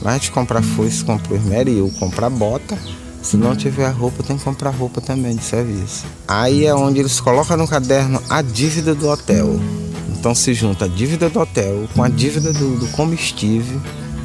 A 0.04 0.14
gente 0.14 0.30
compra 0.30 0.62
foice, 0.62 1.04
compra 1.04 1.36
esmeril, 1.36 1.92
compra 1.98 2.30
bota 2.30 2.78
Se 3.22 3.36
não 3.36 3.54
tiver 3.54 3.90
roupa, 3.90 4.22
tem 4.22 4.38
que 4.38 4.44
comprar 4.44 4.70
roupa 4.70 4.98
também 5.00 5.36
de 5.36 5.44
serviço. 5.44 6.06
Aí 6.26 6.64
é 6.64 6.74
onde 6.74 7.00
eles 7.00 7.20
colocam 7.20 7.56
no 7.56 7.68
caderno 7.68 8.20
a 8.30 8.40
dívida 8.40 8.94
do 8.94 9.08
hotel. 9.08 9.60
Então 10.08 10.34
se 10.34 10.54
junta 10.54 10.86
a 10.86 10.88
dívida 10.88 11.28
do 11.28 11.38
hotel 11.38 11.86
com 11.94 12.02
a 12.02 12.08
dívida 12.08 12.52
do, 12.52 12.78
do 12.78 12.86
combustível. 12.88 13.80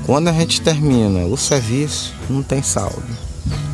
Quando 0.05 0.29
a 0.29 0.33
gente 0.33 0.61
termina 0.61 1.25
o 1.25 1.35
serviço, 1.35 2.13
não 2.29 2.41
tem 2.41 2.61
saldo. 2.61 3.03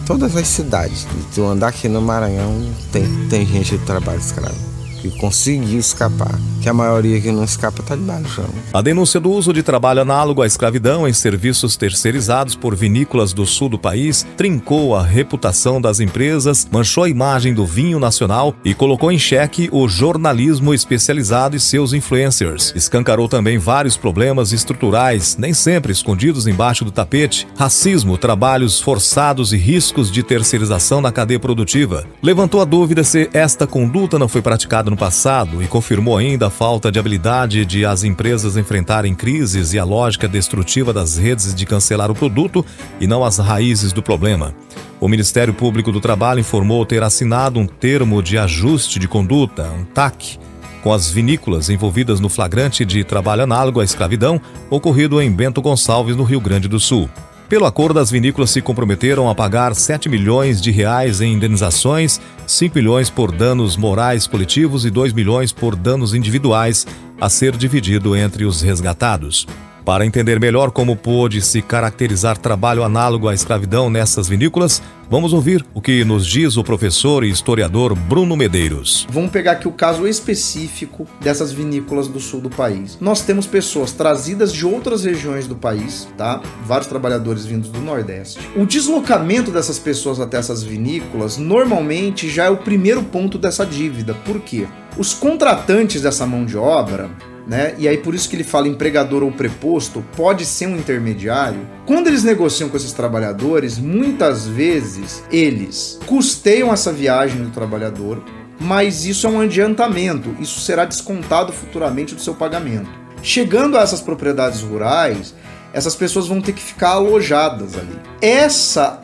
Todas 0.07 0.35
as 0.35 0.47
cidades, 0.47 1.05
tu 1.35 1.43
andar 1.45 1.67
aqui 1.67 1.87
no 1.87 2.01
Maranhão, 2.01 2.67
tem, 2.91 3.05
tem 3.27 3.45
gente 3.45 3.77
de 3.77 3.85
trabalho 3.85 4.19
escravo 4.19 4.70
que 5.01 5.09
conseguiu 5.17 5.79
escapar, 5.79 6.39
que 6.61 6.69
a 6.69 6.73
maioria 6.73 7.19
que 7.19 7.31
não 7.31 7.43
escapa 7.43 7.81
está 7.81 7.95
debaixo 7.95 8.23
do 8.23 8.29
chão. 8.29 8.49
A 8.71 8.81
denúncia 8.81 9.19
do 9.19 9.31
uso 9.31 9.51
de 9.51 9.63
trabalho 9.63 10.01
análogo 10.01 10.43
à 10.43 10.47
escravidão 10.47 11.07
em 11.07 11.13
serviços 11.13 11.75
terceirizados 11.75 12.55
por 12.55 12.75
vinícolas 12.75 13.33
do 13.33 13.45
sul 13.45 13.67
do 13.67 13.79
país 13.79 14.25
trincou 14.37 14.95
a 14.95 15.03
reputação 15.03 15.81
das 15.81 15.99
empresas, 15.99 16.67
manchou 16.71 17.03
a 17.03 17.09
imagem 17.09 17.53
do 17.53 17.65
vinho 17.65 17.99
nacional 17.99 18.53
e 18.63 18.73
colocou 18.75 19.11
em 19.11 19.17
xeque 19.17 19.69
o 19.71 19.87
jornalismo 19.87 20.73
especializado 20.73 21.55
e 21.55 21.59
seus 21.59 21.93
influencers. 21.93 22.71
Escancarou 22.75 23.27
também 23.27 23.57
vários 23.57 23.97
problemas 23.97 24.51
estruturais, 24.51 25.35
nem 25.37 25.53
sempre 25.53 25.91
escondidos 25.91 26.45
embaixo 26.45 26.85
do 26.85 26.91
tapete, 26.91 27.47
racismo, 27.57 28.17
trabalhos 28.17 28.79
forçados 28.79 29.51
e 29.51 29.57
riscos 29.57 30.11
de 30.11 30.21
terceirização 30.21 31.01
na 31.01 31.11
cadeia 31.11 31.39
produtiva. 31.39 32.05
Levantou 32.21 32.61
a 32.61 32.65
dúvida 32.65 33.03
se 33.03 33.29
esta 33.33 33.65
conduta 33.65 34.19
não 34.19 34.27
foi 34.27 34.41
praticada 34.41 34.90
no 34.91 34.97
passado 34.97 35.63
e 35.63 35.67
confirmou 35.67 36.17
ainda 36.17 36.47
a 36.47 36.49
falta 36.49 36.91
de 36.91 36.99
habilidade 36.99 37.65
de 37.65 37.85
as 37.85 38.03
empresas 38.03 38.57
enfrentarem 38.57 39.15
crises 39.15 39.73
e 39.73 39.79
a 39.79 39.85
lógica 39.85 40.27
destrutiva 40.27 40.91
das 40.91 41.17
redes 41.17 41.55
de 41.55 41.65
cancelar 41.65 42.11
o 42.11 42.15
produto 42.15 42.63
e 42.99 43.07
não 43.07 43.23
as 43.23 43.37
raízes 43.37 43.93
do 43.93 44.03
problema. 44.03 44.53
O 44.99 45.07
Ministério 45.07 45.53
Público 45.53 45.91
do 45.91 46.01
Trabalho 46.01 46.41
informou 46.41 46.85
ter 46.85 47.01
assinado 47.01 47.57
um 47.57 47.65
termo 47.65 48.21
de 48.21 48.37
ajuste 48.37 48.99
de 48.99 49.07
conduta, 49.07 49.63
um 49.71 49.85
TAC, 49.85 50.37
com 50.83 50.91
as 50.91 51.09
vinícolas 51.09 51.69
envolvidas 51.69 52.19
no 52.19 52.27
flagrante 52.27 52.83
de 52.83 53.03
trabalho 53.03 53.43
análogo 53.43 53.79
à 53.79 53.85
escravidão 53.85 54.41
ocorrido 54.69 55.21
em 55.21 55.31
Bento 55.31 55.61
Gonçalves, 55.61 56.17
no 56.17 56.23
Rio 56.23 56.41
Grande 56.41 56.67
do 56.67 56.79
Sul. 56.79 57.09
Pelo 57.51 57.65
acordo, 57.65 57.99
as 57.99 58.09
vinícolas 58.09 58.49
se 58.49 58.61
comprometeram 58.61 59.29
a 59.29 59.35
pagar 59.35 59.75
7 59.75 60.07
milhões 60.07 60.61
de 60.61 60.71
reais 60.71 61.19
em 61.19 61.33
indenizações, 61.33 62.21
5 62.47 62.73
milhões 62.73 63.09
por 63.09 63.29
danos 63.29 63.75
morais 63.75 64.25
coletivos 64.25 64.85
e 64.85 64.89
2 64.89 65.11
milhões 65.11 65.51
por 65.51 65.75
danos 65.75 66.13
individuais, 66.13 66.87
a 67.19 67.27
ser 67.27 67.57
dividido 67.57 68.15
entre 68.15 68.45
os 68.45 68.61
resgatados. 68.61 69.45
Para 69.83 70.05
entender 70.05 70.39
melhor 70.39 70.69
como 70.69 70.95
pôde 70.95 71.41
se 71.41 71.61
caracterizar 71.61 72.37
trabalho 72.37 72.83
análogo 72.83 73.27
à 73.27 73.33
escravidão 73.33 73.89
nessas 73.89 74.27
vinícolas, 74.27 74.79
vamos 75.09 75.33
ouvir 75.33 75.65
o 75.73 75.81
que 75.81 76.05
nos 76.05 76.25
diz 76.27 76.55
o 76.55 76.63
professor 76.63 77.23
e 77.23 77.31
historiador 77.31 77.95
Bruno 77.95 78.37
Medeiros. 78.37 79.07
Vamos 79.09 79.31
pegar 79.31 79.53
aqui 79.53 79.67
o 79.67 79.71
caso 79.71 80.07
específico 80.07 81.07
dessas 81.19 81.51
vinícolas 81.51 82.07
do 82.07 82.19
sul 82.19 82.41
do 82.41 82.49
país. 82.49 82.97
Nós 83.01 83.21
temos 83.21 83.47
pessoas 83.47 83.91
trazidas 83.91 84.53
de 84.53 84.67
outras 84.67 85.03
regiões 85.03 85.47
do 85.47 85.55
país, 85.55 86.07
tá? 86.15 86.41
Vários 86.63 86.87
trabalhadores 86.87 87.45
vindos 87.45 87.71
do 87.71 87.81
Nordeste. 87.81 88.39
O 88.55 88.67
deslocamento 88.67 89.49
dessas 89.49 89.79
pessoas 89.79 90.19
até 90.19 90.37
essas 90.37 90.61
vinícolas 90.61 91.37
normalmente 91.37 92.29
já 92.29 92.45
é 92.45 92.49
o 92.51 92.57
primeiro 92.57 93.01
ponto 93.01 93.39
dessa 93.39 93.65
dívida. 93.65 94.13
Por 94.13 94.39
quê? 94.39 94.67
Os 94.97 95.13
contratantes 95.13 96.01
dessa 96.01 96.25
mão 96.25 96.45
de 96.45 96.57
obra, 96.57 97.09
né? 97.47 97.75
E 97.77 97.87
aí 97.87 97.97
por 97.97 98.13
isso 98.13 98.29
que 98.29 98.35
ele 98.35 98.43
fala 98.43 98.67
empregador 98.67 99.23
ou 99.23 99.31
preposto, 99.31 100.03
pode 100.15 100.45
ser 100.45 100.67
um 100.67 100.77
intermediário. 100.77 101.67
Quando 101.85 102.07
eles 102.07 102.23
negociam 102.23 102.69
com 102.69 102.77
esses 102.77 102.93
trabalhadores, 102.93 103.77
muitas 103.77 104.47
vezes 104.47 105.23
eles 105.31 105.99
custeiam 106.05 106.71
essa 106.71 106.91
viagem 106.91 107.41
do 107.41 107.49
trabalhador, 107.49 108.23
mas 108.59 109.05
isso 109.05 109.25
é 109.25 109.29
um 109.29 109.41
adiantamento, 109.41 110.35
isso 110.39 110.59
será 110.59 110.85
descontado 110.85 111.51
futuramente 111.51 112.13
do 112.13 112.21
seu 112.21 112.35
pagamento. 112.35 112.89
Chegando 113.23 113.77
a 113.77 113.81
essas 113.81 114.01
propriedades 114.01 114.61
rurais, 114.61 115.33
essas 115.73 115.95
pessoas 115.95 116.27
vão 116.27 116.41
ter 116.41 116.53
que 116.53 116.61
ficar 116.61 116.91
alojadas 116.91 117.75
ali. 117.75 117.99
Essa 118.21 119.01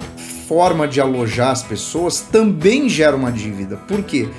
forma 0.47 0.87
de 0.87 1.01
alojar 1.01 1.51
as 1.51 1.63
pessoas 1.63 2.21
também 2.21 2.87
gera 2.87 3.15
uma 3.15 3.31
dívida. 3.31 3.77
Por 3.77 4.03
quê? 4.03 4.29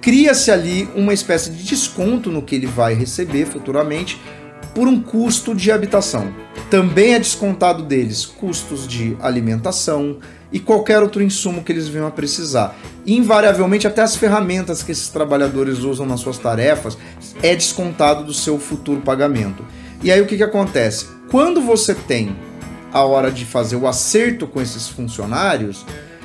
Cria-se 0.00 0.50
ali 0.50 0.88
uma 0.94 1.12
espécie 1.12 1.50
de 1.50 1.62
desconto 1.62 2.30
no 2.30 2.42
que 2.42 2.54
ele 2.54 2.66
vai 2.66 2.94
receber 2.94 3.46
futuramente 3.46 4.20
por 4.74 4.86
um 4.86 5.00
custo 5.00 5.54
de 5.54 5.70
habitação. 5.70 6.32
Também 6.70 7.14
é 7.14 7.18
descontado 7.18 7.82
deles 7.82 8.24
custos 8.24 8.86
de 8.86 9.16
alimentação 9.20 10.18
e 10.52 10.58
qualquer 10.58 11.02
outro 11.02 11.22
insumo 11.22 11.62
que 11.62 11.72
eles 11.72 11.88
venham 11.88 12.06
a 12.06 12.10
precisar. 12.10 12.76
Invariavelmente, 13.06 13.86
até 13.86 14.02
as 14.02 14.16
ferramentas 14.16 14.82
que 14.82 14.92
esses 14.92 15.08
trabalhadores 15.08 15.78
usam 15.78 16.06
nas 16.06 16.20
suas 16.20 16.38
tarefas 16.38 16.96
é 17.42 17.54
descontado 17.54 18.24
do 18.24 18.34
seu 18.34 18.58
futuro 18.58 19.00
pagamento. 19.00 19.64
E 20.02 20.10
aí 20.10 20.20
o 20.20 20.26
que, 20.26 20.36
que 20.36 20.42
acontece? 20.42 21.06
Quando 21.30 21.60
você 21.60 21.94
tem 21.94 22.36
a 22.92 23.04
hora 23.04 23.30
de 23.30 23.44
fazer 23.44 23.76
o 23.76 23.86
acerto 23.86 24.46
com 24.46 24.60
esses 24.60 24.88
funcionários, 24.88 25.84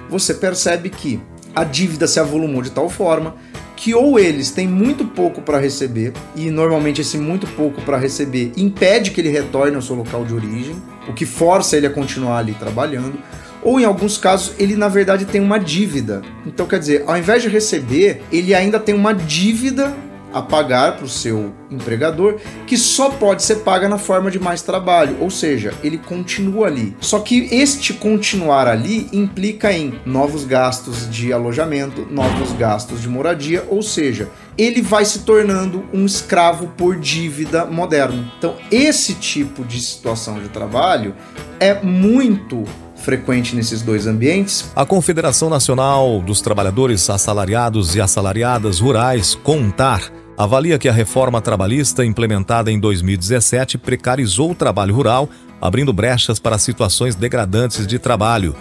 você 0.09 0.33
percebe 0.33 0.89
que 0.89 1.19
a 1.55 1.63
dívida 1.63 2.07
se 2.07 2.19
avolumou 2.19 2.61
de 2.61 2.71
tal 2.71 2.89
forma 2.89 3.35
que 3.75 3.93
ou 3.93 4.17
eles 4.17 4.51
têm 4.51 4.67
muito 4.67 5.05
pouco 5.05 5.41
para 5.41 5.59
receber 5.59 6.13
e 6.35 6.49
normalmente 6.49 7.01
esse 7.01 7.17
muito 7.17 7.45
pouco 7.47 7.81
para 7.81 7.97
receber 7.97 8.51
impede 8.55 9.11
que 9.11 9.21
ele 9.21 9.29
retorne 9.29 9.75
ao 9.75 9.81
seu 9.81 9.95
local 9.95 10.23
de 10.23 10.33
origem, 10.33 10.75
o 11.07 11.13
que 11.13 11.25
força 11.25 11.75
ele 11.75 11.87
a 11.87 11.89
continuar 11.89 12.39
ali 12.39 12.53
trabalhando, 12.53 13.17
ou 13.61 13.79
em 13.79 13.83
alguns 13.83 14.17
casos 14.17 14.53
ele 14.57 14.75
na 14.75 14.87
verdade 14.87 15.25
tem 15.25 15.41
uma 15.41 15.59
dívida. 15.59 16.21
Então 16.45 16.65
quer 16.65 16.79
dizer, 16.79 17.03
ao 17.05 17.17
invés 17.17 17.41
de 17.41 17.49
receber, 17.49 18.21
ele 18.31 18.53
ainda 18.53 18.79
tem 18.79 18.95
uma 18.95 19.13
dívida 19.13 19.93
a 20.35 20.41
pagar 20.41 20.97
para 20.97 21.05
o 21.05 21.09
seu 21.09 21.53
empregador, 21.71 22.35
que 22.67 22.77
só 22.77 23.09
pode 23.09 23.41
ser 23.41 23.59
paga 23.59 23.87
na 23.87 23.97
forma 23.97 24.29
de 24.29 24.37
mais 24.37 24.61
trabalho, 24.61 25.15
ou 25.21 25.29
seja, 25.29 25.73
ele 25.81 25.97
continua 25.97 26.67
ali. 26.67 26.93
Só 26.99 27.19
que 27.19 27.47
este 27.49 27.93
continuar 27.93 28.67
ali 28.67 29.07
implica 29.13 29.71
em 29.71 29.97
novos 30.05 30.43
gastos 30.43 31.09
de 31.09 31.31
alojamento, 31.31 32.05
novos 32.11 32.51
gastos 32.51 33.01
de 33.01 33.07
moradia, 33.07 33.63
ou 33.69 33.81
seja, 33.81 34.27
ele 34.57 34.81
vai 34.81 35.05
se 35.05 35.19
tornando 35.19 35.85
um 35.93 36.05
escravo 36.05 36.67
por 36.75 36.97
dívida 36.99 37.63
moderno. 37.65 38.29
Então, 38.37 38.55
esse 38.69 39.13
tipo 39.13 39.63
de 39.63 39.79
situação 39.79 40.37
de 40.41 40.49
trabalho 40.49 41.15
é 41.61 41.81
muito 41.81 42.65
frequente 42.97 43.55
nesses 43.55 43.81
dois 43.81 44.05
ambientes. 44.05 44.69
A 44.75 44.85
Confederação 44.85 45.49
Nacional 45.49 46.19
dos 46.19 46.41
Trabalhadores 46.41 47.09
Assalariados 47.09 47.95
e 47.95 48.01
Assalariadas 48.01 48.79
Rurais, 48.79 49.35
CONTAR, 49.35 50.11
avalia 50.37 50.77
que 50.77 50.89
a 50.89 50.93
reforma 50.93 51.41
trabalhista 51.41 52.05
implementada 52.05 52.71
em 52.71 52.79
2017 52.79 53.77
precarizou 53.77 54.51
o 54.51 54.55
trabalho 54.55 54.93
rural, 54.93 55.29
abrindo 55.61 55.93
brechas 55.93 56.39
para 56.39 56.57
situações 56.57 57.15
degradantes 57.15 57.87
de 57.87 57.97
trabalho. 57.97 58.55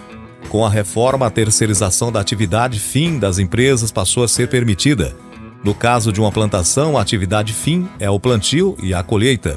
Com 0.48 0.64
a 0.64 0.70
reforma, 0.70 1.26
a 1.26 1.30
terceirização 1.30 2.12
da 2.12 2.20
atividade 2.20 2.78
fim 2.78 3.18
das 3.18 3.38
empresas 3.38 3.90
passou 3.90 4.22
a 4.22 4.28
ser 4.28 4.48
permitida. 4.48 5.16
No 5.64 5.74
caso 5.74 6.12
de 6.12 6.20
uma 6.20 6.30
plantação, 6.30 6.96
a 6.96 7.00
atividade 7.00 7.52
fim 7.52 7.88
é 7.98 8.08
o 8.08 8.20
plantio 8.20 8.76
e 8.82 8.92
a 8.92 9.02
colheita. 9.02 9.56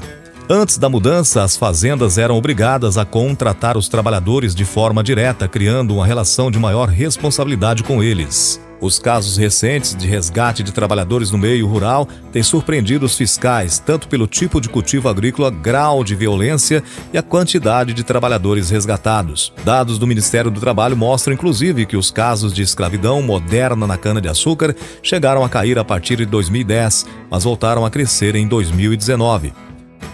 Antes 0.50 0.78
da 0.78 0.88
mudança, 0.88 1.42
as 1.42 1.58
fazendas 1.58 2.16
eram 2.16 2.34
obrigadas 2.36 2.96
a 2.96 3.04
contratar 3.04 3.76
os 3.76 3.86
trabalhadores 3.86 4.54
de 4.54 4.64
forma 4.64 5.04
direta, 5.04 5.46
criando 5.46 5.94
uma 5.94 6.06
relação 6.06 6.50
de 6.50 6.58
maior 6.58 6.88
responsabilidade 6.88 7.82
com 7.82 8.02
eles. 8.02 8.58
Os 8.80 8.98
casos 8.98 9.36
recentes 9.36 9.94
de 9.96 10.06
resgate 10.06 10.62
de 10.62 10.70
trabalhadores 10.70 11.32
no 11.32 11.38
meio 11.38 11.66
rural 11.66 12.06
têm 12.30 12.44
surpreendido 12.44 13.06
os 13.06 13.16
fiscais, 13.16 13.80
tanto 13.80 14.06
pelo 14.06 14.26
tipo 14.26 14.60
de 14.60 14.68
cultivo 14.68 15.08
agrícola, 15.08 15.50
grau 15.50 16.04
de 16.04 16.14
violência 16.14 16.82
e 17.12 17.18
a 17.18 17.22
quantidade 17.22 17.92
de 17.92 18.04
trabalhadores 18.04 18.70
resgatados. 18.70 19.52
Dados 19.64 19.98
do 19.98 20.06
Ministério 20.06 20.50
do 20.50 20.60
Trabalho 20.60 20.96
mostram, 20.96 21.34
inclusive, 21.34 21.86
que 21.86 21.96
os 21.96 22.12
casos 22.12 22.52
de 22.52 22.62
escravidão 22.62 23.20
moderna 23.20 23.84
na 23.84 23.98
cana-de-açúcar 23.98 24.76
chegaram 25.02 25.42
a 25.42 25.48
cair 25.48 25.76
a 25.76 25.84
partir 25.84 26.16
de 26.16 26.26
2010, 26.26 27.04
mas 27.28 27.42
voltaram 27.42 27.84
a 27.84 27.90
crescer 27.90 28.36
em 28.36 28.46
2019. 28.46 29.52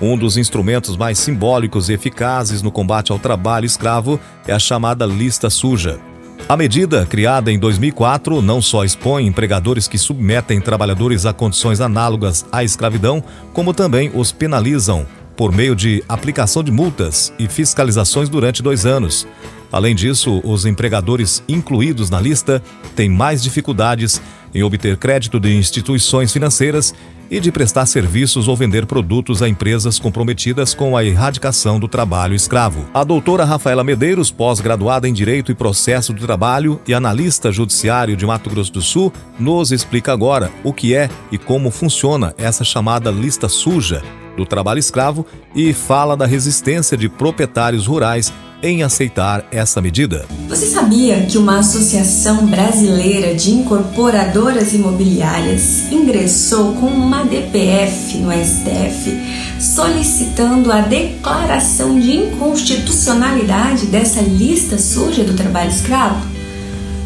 Um 0.00 0.16
dos 0.16 0.38
instrumentos 0.38 0.96
mais 0.96 1.18
simbólicos 1.18 1.90
e 1.90 1.92
eficazes 1.92 2.62
no 2.62 2.72
combate 2.72 3.12
ao 3.12 3.18
trabalho 3.18 3.66
escravo 3.66 4.18
é 4.48 4.52
a 4.52 4.58
chamada 4.58 5.04
lista 5.04 5.50
suja. 5.50 6.00
A 6.48 6.56
medida, 6.56 7.06
criada 7.06 7.50
em 7.50 7.58
2004, 7.58 8.42
não 8.42 8.60
só 8.60 8.84
expõe 8.84 9.26
empregadores 9.26 9.88
que 9.88 9.96
submetem 9.96 10.60
trabalhadores 10.60 11.24
a 11.24 11.32
condições 11.32 11.80
análogas 11.80 12.44
à 12.52 12.62
escravidão, 12.62 13.24
como 13.52 13.72
também 13.72 14.10
os 14.14 14.30
penalizam 14.30 15.06
por 15.36 15.52
meio 15.52 15.74
de 15.74 16.04
aplicação 16.08 16.62
de 16.62 16.70
multas 16.70 17.32
e 17.38 17.48
fiscalizações 17.48 18.28
durante 18.28 18.62
dois 18.62 18.84
anos. 18.86 19.26
Além 19.74 19.92
disso, 19.92 20.40
os 20.44 20.66
empregadores 20.66 21.42
incluídos 21.48 22.08
na 22.08 22.20
lista 22.20 22.62
têm 22.94 23.08
mais 23.08 23.42
dificuldades 23.42 24.22
em 24.54 24.62
obter 24.62 24.96
crédito 24.96 25.40
de 25.40 25.52
instituições 25.52 26.32
financeiras 26.32 26.94
e 27.28 27.40
de 27.40 27.50
prestar 27.50 27.84
serviços 27.86 28.46
ou 28.46 28.56
vender 28.56 28.86
produtos 28.86 29.42
a 29.42 29.48
empresas 29.48 29.98
comprometidas 29.98 30.74
com 30.74 30.96
a 30.96 31.04
erradicação 31.04 31.80
do 31.80 31.88
trabalho 31.88 32.36
escravo. 32.36 32.88
A 32.94 33.02
doutora 33.02 33.44
Rafaela 33.44 33.82
Medeiros, 33.82 34.30
pós-graduada 34.30 35.08
em 35.08 35.12
Direito 35.12 35.50
e 35.50 35.56
Processo 35.56 36.12
do 36.12 36.24
Trabalho 36.24 36.80
e 36.86 36.94
analista 36.94 37.50
judiciário 37.50 38.16
de 38.16 38.24
Mato 38.24 38.48
Grosso 38.48 38.72
do 38.72 38.80
Sul, 38.80 39.12
nos 39.40 39.72
explica 39.72 40.12
agora 40.12 40.52
o 40.62 40.72
que 40.72 40.94
é 40.94 41.10
e 41.32 41.36
como 41.36 41.72
funciona 41.72 42.32
essa 42.38 42.62
chamada 42.62 43.10
lista 43.10 43.48
suja 43.48 44.04
do 44.36 44.46
trabalho 44.46 44.78
escravo 44.78 45.26
e 45.52 45.72
fala 45.72 46.16
da 46.16 46.26
resistência 46.26 46.96
de 46.96 47.08
proprietários 47.08 47.88
rurais 47.88 48.32
em 48.64 48.82
aceitar 48.82 49.46
essa 49.52 49.78
medida. 49.82 50.24
Você 50.48 50.64
sabia 50.66 51.20
que 51.26 51.36
uma 51.36 51.58
associação 51.58 52.46
brasileira 52.46 53.34
de 53.34 53.50
incorporadoras 53.50 54.72
imobiliárias 54.72 55.92
ingressou 55.92 56.72
com 56.76 56.86
uma 56.86 57.24
DPF 57.24 58.16
no 58.16 58.32
STF 58.32 59.44
solicitando 59.60 60.72
a 60.72 60.80
declaração 60.80 62.00
de 62.00 62.16
inconstitucionalidade 62.16 63.86
dessa 63.86 64.22
lista 64.22 64.78
suja 64.78 65.22
do 65.22 65.34
trabalho 65.34 65.70
escravo? 65.70 66.26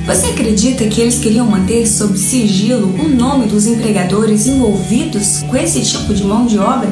Você 0.07 0.27
acredita 0.29 0.87
que 0.87 1.01
eles 1.01 1.19
queriam 1.19 1.45
manter 1.45 1.87
sob 1.87 2.17
sigilo 2.17 2.87
o 2.87 3.09
nome 3.09 3.47
dos 3.47 3.67
empregadores 3.67 4.47
envolvidos 4.47 5.43
com 5.43 5.57
esse 5.57 5.83
tipo 5.83 6.15
de 6.15 6.23
mão 6.23 6.47
de 6.47 6.57
obra? 6.57 6.89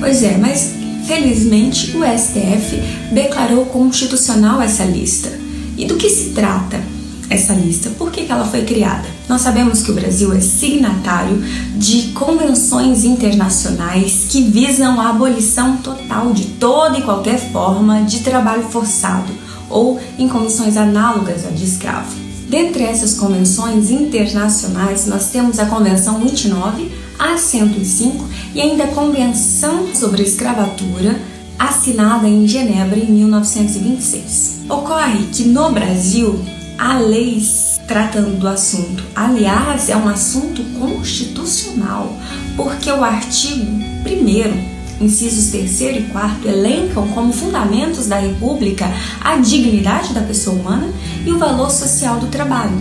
Pois 0.00 0.22
é, 0.22 0.36
mas 0.38 0.81
felizmente 1.06 1.96
o 1.96 2.02
STF 2.02 2.76
declarou 3.12 3.66
constitucional 3.66 4.60
essa 4.60 4.84
lista. 4.84 5.30
E 5.76 5.84
do 5.86 5.96
que 5.96 6.08
se 6.08 6.30
trata 6.30 6.80
essa 7.28 7.54
lista? 7.54 7.90
Por 7.90 8.10
que, 8.10 8.30
ela 8.30 8.44
foi 8.44 8.62
criada? 8.62 9.08
Nós 9.28 9.40
sabemos 9.40 9.82
que 9.82 9.90
o 9.90 9.94
Brasil 9.94 10.32
é 10.32 10.40
signatário 10.40 11.42
de 11.76 12.12
convenções 12.12 13.04
internacionais 13.04 14.26
que 14.28 14.42
visam 14.42 15.00
a 15.00 15.10
abolição 15.10 15.78
total 15.78 16.32
de 16.32 16.44
toda 16.44 16.98
e 16.98 17.02
qualquer 17.02 17.38
forma 17.50 18.02
de 18.02 18.20
trabalho 18.20 18.64
forçado 18.64 19.32
ou 19.70 19.98
em 20.18 20.28
condições 20.28 20.76
análogas 20.76 21.46
à 21.46 21.50
de 21.50 21.64
escravo. 21.64 22.14
Dentre 22.48 22.82
essas 22.82 23.14
convenções 23.14 23.90
internacionais, 23.90 25.06
nós 25.06 25.30
temos 25.30 25.58
a 25.58 25.64
Convenção 25.64 26.20
29, 26.20 26.90
a 27.18 27.36
105 27.36 28.28
e 28.54 28.60
ainda 28.60 28.84
a 28.84 28.88
Convenção 28.88 29.94
sobre 29.94 30.22
Escravatura, 30.22 31.20
assinada 31.58 32.28
em 32.28 32.46
Genebra 32.46 32.98
em 32.98 33.06
1926. 33.06 34.62
Ocorre 34.68 35.26
que 35.32 35.44
no 35.44 35.70
Brasil 35.72 36.44
há 36.78 36.98
leis 36.98 37.80
tratando 37.86 38.38
do 38.38 38.48
assunto. 38.48 39.04
Aliás, 39.14 39.88
é 39.88 39.96
um 39.96 40.08
assunto 40.08 40.62
constitucional, 40.78 42.16
porque 42.56 42.90
o 42.90 43.04
artigo 43.04 43.66
1 44.04 45.04
incisos 45.04 45.50
3 45.50 45.80
e 45.80 46.02
4 46.12 46.48
elencam 46.48 47.08
como 47.08 47.32
fundamentos 47.32 48.06
da 48.06 48.18
República 48.18 48.86
a 49.20 49.36
dignidade 49.36 50.12
da 50.12 50.20
pessoa 50.20 50.56
humana 50.56 50.88
e 51.26 51.30
o 51.30 51.38
valor 51.38 51.70
social 51.70 52.18
do 52.18 52.28
trabalho. 52.28 52.78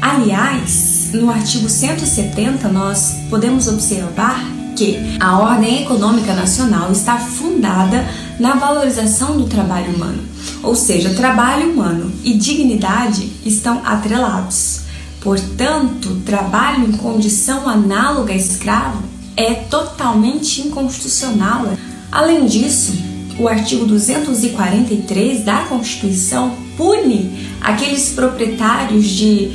Aliás, 0.00 0.91
no 1.12 1.30
artigo 1.30 1.68
170 1.68 2.68
nós 2.68 3.16
podemos 3.28 3.68
observar 3.68 4.44
que 4.76 4.96
a 5.20 5.38
ordem 5.38 5.82
econômica 5.82 6.34
nacional 6.34 6.90
está 6.90 7.18
fundada 7.18 8.06
na 8.40 8.54
valorização 8.54 9.36
do 9.36 9.44
trabalho 9.46 9.94
humano, 9.94 10.22
ou 10.62 10.74
seja, 10.74 11.14
trabalho 11.14 11.70
humano 11.70 12.10
e 12.24 12.34
dignidade 12.34 13.30
estão 13.44 13.82
atrelados. 13.84 14.80
Portanto, 15.20 16.20
trabalho 16.24 16.88
em 16.88 16.92
condição 16.92 17.68
análoga 17.68 18.32
a 18.32 18.36
escravo 18.36 19.02
é 19.36 19.54
totalmente 19.54 20.62
inconstitucional. 20.62 21.72
Além 22.10 22.46
disso, 22.46 22.92
o 23.38 23.48
artigo 23.48 23.86
243 23.86 25.44
da 25.44 25.58
Constituição 25.64 26.54
pune 26.76 27.50
aqueles 27.60 28.10
proprietários 28.10 29.06
de, 29.06 29.52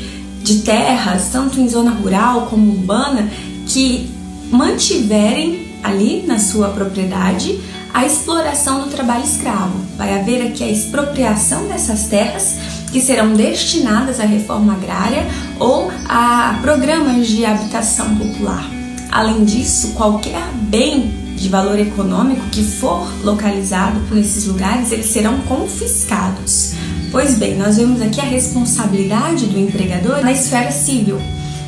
de 0.48 0.60
terras, 0.60 1.28
tanto 1.30 1.60
em 1.60 1.68
zona 1.68 1.92
rural 1.92 2.48
como 2.50 2.72
urbana, 2.72 3.30
que 3.66 4.10
mantiverem 4.50 5.68
ali 5.84 6.24
na 6.26 6.40
sua 6.40 6.70
propriedade 6.70 7.60
a 7.94 8.06
exploração 8.06 8.84
do 8.84 8.90
trabalho 8.90 9.26
escravo. 9.26 9.78
Vai 9.98 10.18
haver 10.18 10.48
aqui 10.48 10.64
a 10.64 10.70
expropriação 10.70 11.68
dessas 11.68 12.04
terras 12.04 12.56
que 12.94 13.02
serão 13.02 13.34
destinadas 13.34 14.22
à 14.22 14.24
reforma 14.24 14.74
agrária 14.74 15.28
ou 15.60 15.92
a 16.08 16.58
programas 16.62 17.28
de 17.28 17.46
habitação 17.46 18.16
popular. 18.16 18.70
Além 19.12 19.44
disso, 19.44 19.90
qualquer 19.96 20.42
bem 20.54 21.14
de 21.36 21.50
valor 21.50 21.78
econômico 21.78 22.46
que 22.52 22.64
for 22.64 23.06
localizado 23.22 24.00
nesses 24.12 24.46
lugares, 24.46 24.92
eles 24.92 25.08
serão 25.08 25.40
confiscados. 25.42 26.74
Pois 27.10 27.38
bem, 27.38 27.56
nós 27.58 27.78
vemos 27.78 28.02
aqui 28.02 28.20
a 28.20 28.26
responsabilidade 28.26 29.46
do 29.46 29.58
empregador 29.58 30.22
na 30.22 30.34
esfera 30.34 30.72
civil. 30.72 31.20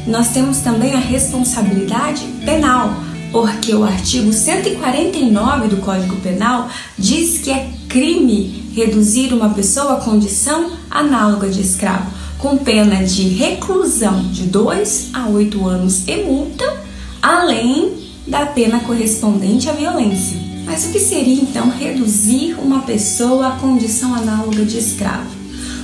Nós 0.06 0.30
temos 0.30 0.58
também 0.60 0.94
a 0.94 1.00
responsabilidade 1.00 2.26
penal, 2.44 2.94
porque 3.32 3.74
o 3.74 3.86
artigo 3.86 4.34
149 4.34 5.70
do 5.70 5.78
Código 5.78 6.18
Penal 6.18 6.68
diz 6.98 7.40
que 7.40 7.52
é 7.52 7.70
crime 7.88 8.70
reduzir 8.76 9.34
uma 9.34 9.50
pessoa 9.52 9.94
à 9.94 10.02
condição 10.02 10.72
análoga 10.92 11.48
de 11.48 11.62
escravo, 11.62 12.12
com 12.38 12.58
pena 12.58 13.04
de 13.06 13.30
reclusão 13.30 14.22
de 14.32 14.44
2 14.44 15.10
a 15.14 15.28
8 15.28 15.68
anos 15.68 16.04
e 16.06 16.18
multa 16.18 16.84
além 17.22 17.94
da 18.28 18.46
pena 18.46 18.82
correspondente 18.82 19.70
à 19.70 19.74
violência. 19.74 20.49
Mas 20.70 20.86
o 20.86 20.92
que 20.92 21.00
seria 21.00 21.42
então 21.42 21.68
reduzir 21.68 22.54
uma 22.60 22.84
pessoa 22.84 23.48
à 23.48 23.52
condição 23.54 24.14
análoga 24.14 24.64
de 24.64 24.78
escravo? 24.78 25.28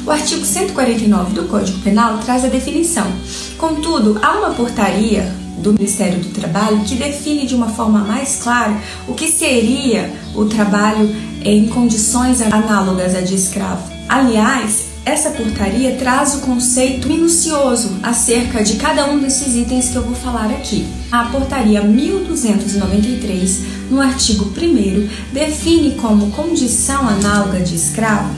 O 0.06 0.12
artigo 0.12 0.45
149 0.45 1.34
do 1.34 1.45
Código 1.45 1.80
Penal 1.80 2.19
traz 2.19 2.45
a 2.45 2.50
definição. 2.50 3.12
Contudo, 3.58 4.19
há 4.21 4.38
uma 4.38 4.52
portaria 4.52 5.24
do 5.58 5.74
Ministério 5.74 6.19
do 6.19 6.30
Trabalho 6.30 6.82
que 6.82 6.93
define 6.93 7.48
de 7.48 7.56
uma 7.56 7.69
forma 7.69 8.02
mais 8.02 8.36
clara 8.36 8.80
o 9.08 9.15
que 9.15 9.28
seria 9.28 10.13
o 10.36 10.45
trabalho 10.45 11.10
em 11.43 11.67
condições 11.67 12.39
análogas 12.39 13.15
à 13.15 13.21
de 13.21 13.34
escravo. 13.34 13.91
Aliás, 14.08 14.86
essa 15.06 15.30
portaria 15.30 15.96
traz 15.96 16.36
o 16.36 16.39
conceito 16.39 17.08
minucioso 17.08 18.00
acerca 18.02 18.63
de 18.63 18.78
cada 18.78 19.06
um 19.06 19.20
desses 19.20 19.56
itens 19.56 19.89
que 19.89 19.96
eu 19.96 20.02
vou 20.02 20.15
falar 20.15 20.50
aqui. 20.50 20.88
A 21.12 21.26
portaria 21.26 21.84
1293, 21.84 23.60
no 23.91 24.02
artigo 24.02 24.46
1, 24.46 25.08
define 25.32 25.91
como 25.91 26.32
condição 26.32 27.08
análoga 27.08 27.60
de 27.60 27.76
escravo 27.76 28.34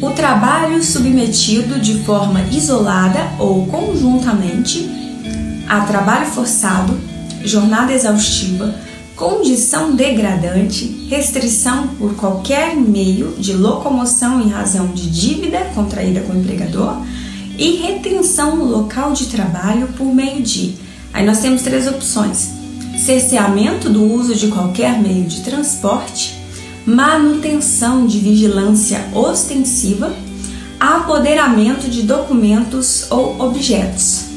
o 0.00 0.10
trabalho 0.10 0.82
submetido 0.82 1.80
de 1.80 2.04
forma 2.04 2.42
isolada 2.52 3.32
ou 3.38 3.66
conjuntamente 3.66 4.88
a 5.68 5.80
trabalho 5.80 6.26
forçado, 6.26 6.96
jornada 7.44 7.92
exaustiva, 7.92 8.74
condição 9.16 9.96
degradante, 9.96 10.97
restrição 11.08 11.88
por 11.98 12.14
qualquer 12.14 12.76
meio 12.76 13.34
de 13.38 13.54
locomoção 13.54 14.40
em 14.42 14.50
razão 14.50 14.88
de 14.88 15.10
dívida 15.10 15.58
contraída 15.74 16.20
com 16.20 16.34
o 16.34 16.38
empregador 16.38 17.02
e 17.56 17.76
retenção 17.76 18.56
no 18.56 18.66
local 18.66 19.12
de 19.12 19.26
trabalho 19.26 19.88
por 19.96 20.04
meio 20.04 20.42
de. 20.42 20.76
Aí 21.12 21.24
nós 21.24 21.40
temos 21.40 21.62
três 21.62 21.88
opções: 21.88 22.50
cerceamento 22.98 23.88
do 23.88 24.04
uso 24.04 24.34
de 24.34 24.48
qualquer 24.48 25.00
meio 25.00 25.24
de 25.24 25.40
transporte, 25.40 26.38
manutenção 26.86 28.06
de 28.06 28.18
vigilância 28.18 29.08
ostensiva, 29.14 30.14
apoderamento 30.78 31.88
de 31.88 32.02
documentos 32.02 33.06
ou 33.10 33.40
objetos. 33.40 34.27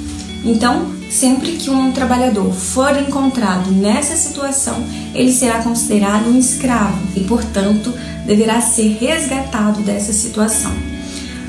Então, 0.44 1.02
Sempre 1.12 1.58
que 1.58 1.70
um 1.70 1.92
trabalhador 1.92 2.54
for 2.54 2.98
encontrado 2.98 3.70
nessa 3.70 4.16
situação, 4.16 4.82
ele 5.14 5.30
será 5.30 5.62
considerado 5.62 6.30
um 6.30 6.40
escravo 6.40 6.98
e, 7.14 7.20
portanto, 7.26 7.94
deverá 8.26 8.62
ser 8.62 8.98
resgatado 8.98 9.82
dessa 9.82 10.14
situação. 10.14 10.72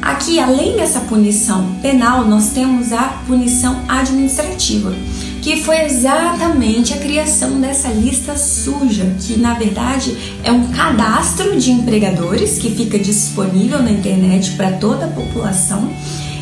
Aqui, 0.03 0.41
além 0.41 0.75
dessa 0.75 0.99
punição 0.99 1.77
penal, 1.81 2.27
nós 2.27 2.49
temos 2.49 2.93
a 2.93 3.23
punição 3.25 3.85
administrativa, 3.87 4.93
que 5.41 5.63
foi 5.63 5.85
exatamente 5.85 6.93
a 6.93 6.99
criação 6.99 7.61
dessa 7.61 7.87
lista 7.87 8.37
suja, 8.37 9.15
que 9.21 9.39
na 9.39 9.55
verdade 9.55 10.37
é 10.43 10.51
um 10.51 10.73
cadastro 10.73 11.57
de 11.57 11.71
empregadores 11.71 12.59
que 12.59 12.75
fica 12.75 12.99
disponível 12.99 13.81
na 13.81 13.93
internet 13.93 14.57
para 14.57 14.73
toda 14.73 15.05
a 15.05 15.11
população, 15.11 15.89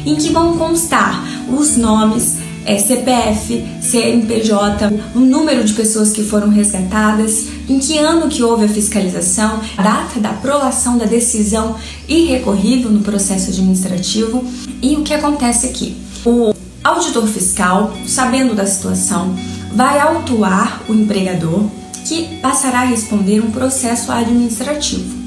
em 0.06 0.16
que 0.16 0.30
vão 0.30 0.56
constar 0.56 1.22
os 1.52 1.76
nomes, 1.76 2.36
é, 2.64 2.78
CPF, 2.78 3.64
CNPJ, 3.80 4.86
o 5.14 5.18
número 5.18 5.64
de 5.64 5.72
pessoas 5.72 6.12
que 6.12 6.22
foram 6.22 6.48
resgatadas, 6.48 7.46
em 7.68 7.78
que 7.78 7.98
ano 7.98 8.28
que 8.28 8.42
houve 8.42 8.64
a 8.64 8.68
fiscalização, 8.68 9.60
a 9.76 9.82
data 9.82 10.20
da 10.20 10.30
aprovação 10.30 10.98
da 10.98 11.04
decisão 11.04 11.76
irrecorrível 12.08 12.90
no 12.90 13.00
processo 13.00 13.50
administrativo 13.50 14.44
e 14.82 14.96
o 14.96 15.02
que 15.02 15.14
acontece 15.14 15.66
aqui. 15.66 15.96
O 16.24 16.54
auditor 16.84 17.26
fiscal, 17.26 17.92
sabendo 18.06 18.54
da 18.54 18.66
situação, 18.66 19.34
vai 19.74 19.98
autuar 19.98 20.82
o 20.88 20.94
empregador 20.94 21.64
que 22.04 22.38
passará 22.40 22.80
a 22.80 22.84
responder 22.84 23.40
um 23.40 23.50
processo 23.50 24.10
administrativo. 24.10 25.20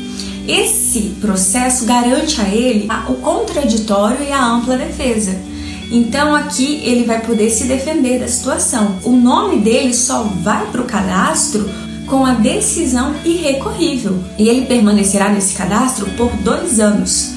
Esse 0.48 1.16
processo 1.22 1.86
garante 1.86 2.42
a 2.42 2.50
ele 2.50 2.88
o 3.08 3.14
contraditório 3.16 4.24
e 4.24 4.32
a 4.32 4.46
ampla 4.46 4.76
defesa 4.76 5.53
então 5.92 6.34
aqui 6.34 6.82
ele 6.84 7.04
vai 7.04 7.22
poder 7.22 7.50
se 7.50 7.66
defender 7.66 8.20
da 8.20 8.28
situação. 8.28 8.98
O 9.04 9.12
nome 9.12 9.60
dele 9.60 9.94
só 9.94 10.24
vai 10.24 10.66
para 10.68 10.82
o 10.82 10.86
cadastro 10.86 11.70
com 12.08 12.26
a 12.26 12.34
decisão 12.34 13.16
irrecorrível 13.24 14.24
e 14.38 14.48
ele 14.48 14.66
permanecerá 14.66 15.30
nesse 15.30 15.56
cadastro 15.56 16.06
por 16.18 16.32
dois 16.38 16.80
anos. 16.80 17.34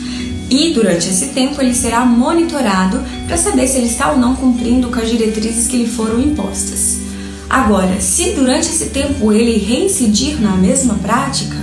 E 0.49 0.73
durante 0.73 1.09
esse 1.09 1.29
tempo 1.29 1.61
ele 1.61 1.75
será 1.75 2.05
monitorado 2.05 3.03
para 3.27 3.37
saber 3.37 3.67
se 3.67 3.79
ele 3.79 3.87
está 3.87 4.13
ou 4.13 4.19
não 4.19 4.37
cumprindo 4.37 4.89
com 4.89 5.01
as 5.01 5.11
diretrizes 5.11 5.67
que 5.67 5.79
lhe 5.79 5.89
foram 5.89 6.21
impostas. 6.21 6.99
Agora, 7.49 8.01
se 8.01 8.31
durante 8.31 8.69
esse 8.69 8.87
tempo 8.87 9.33
ele 9.33 9.59
reincidir 9.59 10.41
na 10.41 10.57
mesma 10.57 10.95
prática, 10.95 11.57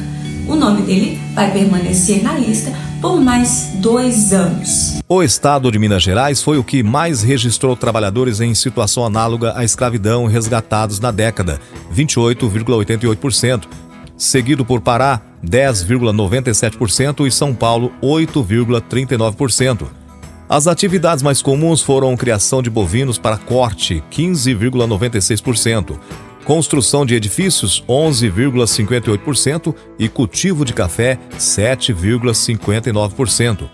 o 0.48 0.56
nome 0.56 0.82
dele 0.82 1.19
vai 1.34 1.52
permanecer 1.52 2.24
na 2.24 2.34
lista 2.34 2.72
por 3.04 3.20
mais 3.20 3.74
dois 3.76 4.32
anos. 4.32 5.02
O 5.10 5.22
estado 5.22 5.70
de 5.70 5.78
Minas 5.78 6.02
Gerais 6.02 6.42
foi 6.42 6.58
o 6.58 6.63
que 6.63 6.82
mais 6.82 7.22
registrou 7.22 7.76
trabalhadores 7.76 8.39
em 8.39 8.56
situação 8.56 9.06
análoga 9.06 9.52
à 9.58 9.66
escravidão 9.66 10.26
resgatados 10.26 11.02
na 11.02 11.12
década, 11.12 11.60
28,88%, 11.94 13.66
seguido 14.18 14.63
por 14.63 14.80
Pará, 14.80 15.20
10,97% 15.46 17.28
e 17.28 17.32
São 17.32 17.54
Paulo, 17.54 17.92
8,39%. 18.02 19.86
As 20.48 20.66
atividades 20.66 21.22
mais 21.22 21.42
comuns 21.42 21.82
foram 21.82 22.16
criação 22.16 22.62
de 22.62 22.70
bovinos 22.70 23.18
para 23.18 23.38
corte, 23.38 24.02
15,96%, 24.13 26.00
construção 26.43 27.06
de 27.06 27.15
edifícios 27.15 27.82
11,58% 27.88 29.73
e 29.97 30.10
cultivo 30.10 30.65
de 30.65 30.73
café 30.73 31.17
7,59%. 31.38 33.69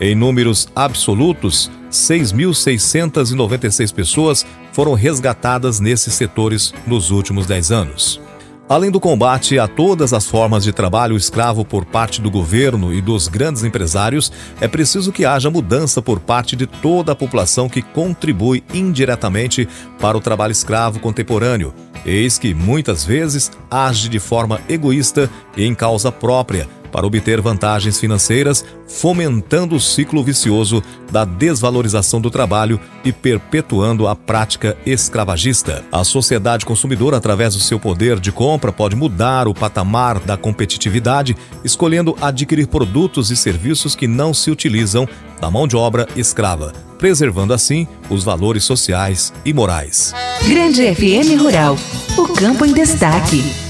Em 0.00 0.14
números 0.14 0.68
absolutos, 0.76 1.68
6.696 1.90 3.92
pessoas 3.92 4.46
foram 4.72 4.94
resgatadas 4.94 5.80
nesses 5.80 6.14
setores 6.14 6.72
nos 6.86 7.10
últimos 7.10 7.46
10 7.46 7.72
anos. 7.72 8.27
Além 8.68 8.90
do 8.90 9.00
combate 9.00 9.58
a 9.58 9.66
todas 9.66 10.12
as 10.12 10.26
formas 10.26 10.62
de 10.62 10.74
trabalho 10.74 11.16
escravo 11.16 11.64
por 11.64 11.86
parte 11.86 12.20
do 12.20 12.30
governo 12.30 12.92
e 12.92 13.00
dos 13.00 13.26
grandes 13.26 13.64
empresários, 13.64 14.30
é 14.60 14.68
preciso 14.68 15.10
que 15.10 15.24
haja 15.24 15.50
mudança 15.50 16.02
por 16.02 16.20
parte 16.20 16.54
de 16.54 16.66
toda 16.66 17.12
a 17.12 17.16
população 17.16 17.66
que 17.66 17.80
contribui 17.80 18.62
indiretamente 18.74 19.66
para 19.98 20.18
o 20.18 20.20
trabalho 20.20 20.52
escravo 20.52 21.00
contemporâneo. 21.00 21.72
Eis 22.04 22.38
que 22.38 22.52
muitas 22.52 23.06
vezes 23.06 23.50
age 23.70 24.06
de 24.06 24.18
forma 24.18 24.60
egoísta 24.68 25.30
e 25.56 25.64
em 25.64 25.74
causa 25.74 26.12
própria, 26.12 26.68
para 26.90 27.06
obter 27.06 27.40
vantagens 27.40 27.98
financeiras, 27.98 28.64
fomentando 28.86 29.76
o 29.76 29.80
ciclo 29.80 30.22
vicioso 30.22 30.82
da 31.10 31.24
desvalorização 31.24 32.20
do 32.20 32.30
trabalho 32.30 32.80
e 33.04 33.12
perpetuando 33.12 34.06
a 34.06 34.16
prática 34.16 34.76
escravagista. 34.84 35.84
A 35.92 36.04
sociedade 36.04 36.66
consumidora, 36.66 37.16
através 37.16 37.54
do 37.54 37.60
seu 37.60 37.78
poder 37.78 38.18
de 38.18 38.32
compra, 38.32 38.72
pode 38.72 38.96
mudar 38.96 39.48
o 39.48 39.54
patamar 39.54 40.18
da 40.20 40.36
competitividade, 40.36 41.36
escolhendo 41.64 42.16
adquirir 42.20 42.66
produtos 42.66 43.30
e 43.30 43.36
serviços 43.36 43.94
que 43.94 44.06
não 44.06 44.32
se 44.32 44.50
utilizam 44.50 45.08
da 45.40 45.50
mão 45.50 45.66
de 45.68 45.76
obra 45.76 46.08
escrava, 46.16 46.72
preservando 46.98 47.52
assim 47.52 47.86
os 48.10 48.24
valores 48.24 48.64
sociais 48.64 49.32
e 49.44 49.52
morais. 49.52 50.12
Grande 50.46 50.94
FM 50.94 51.40
Rural, 51.40 51.76
o 52.16 52.28
campo 52.28 52.64
em 52.64 52.72
destaque. 52.72 53.67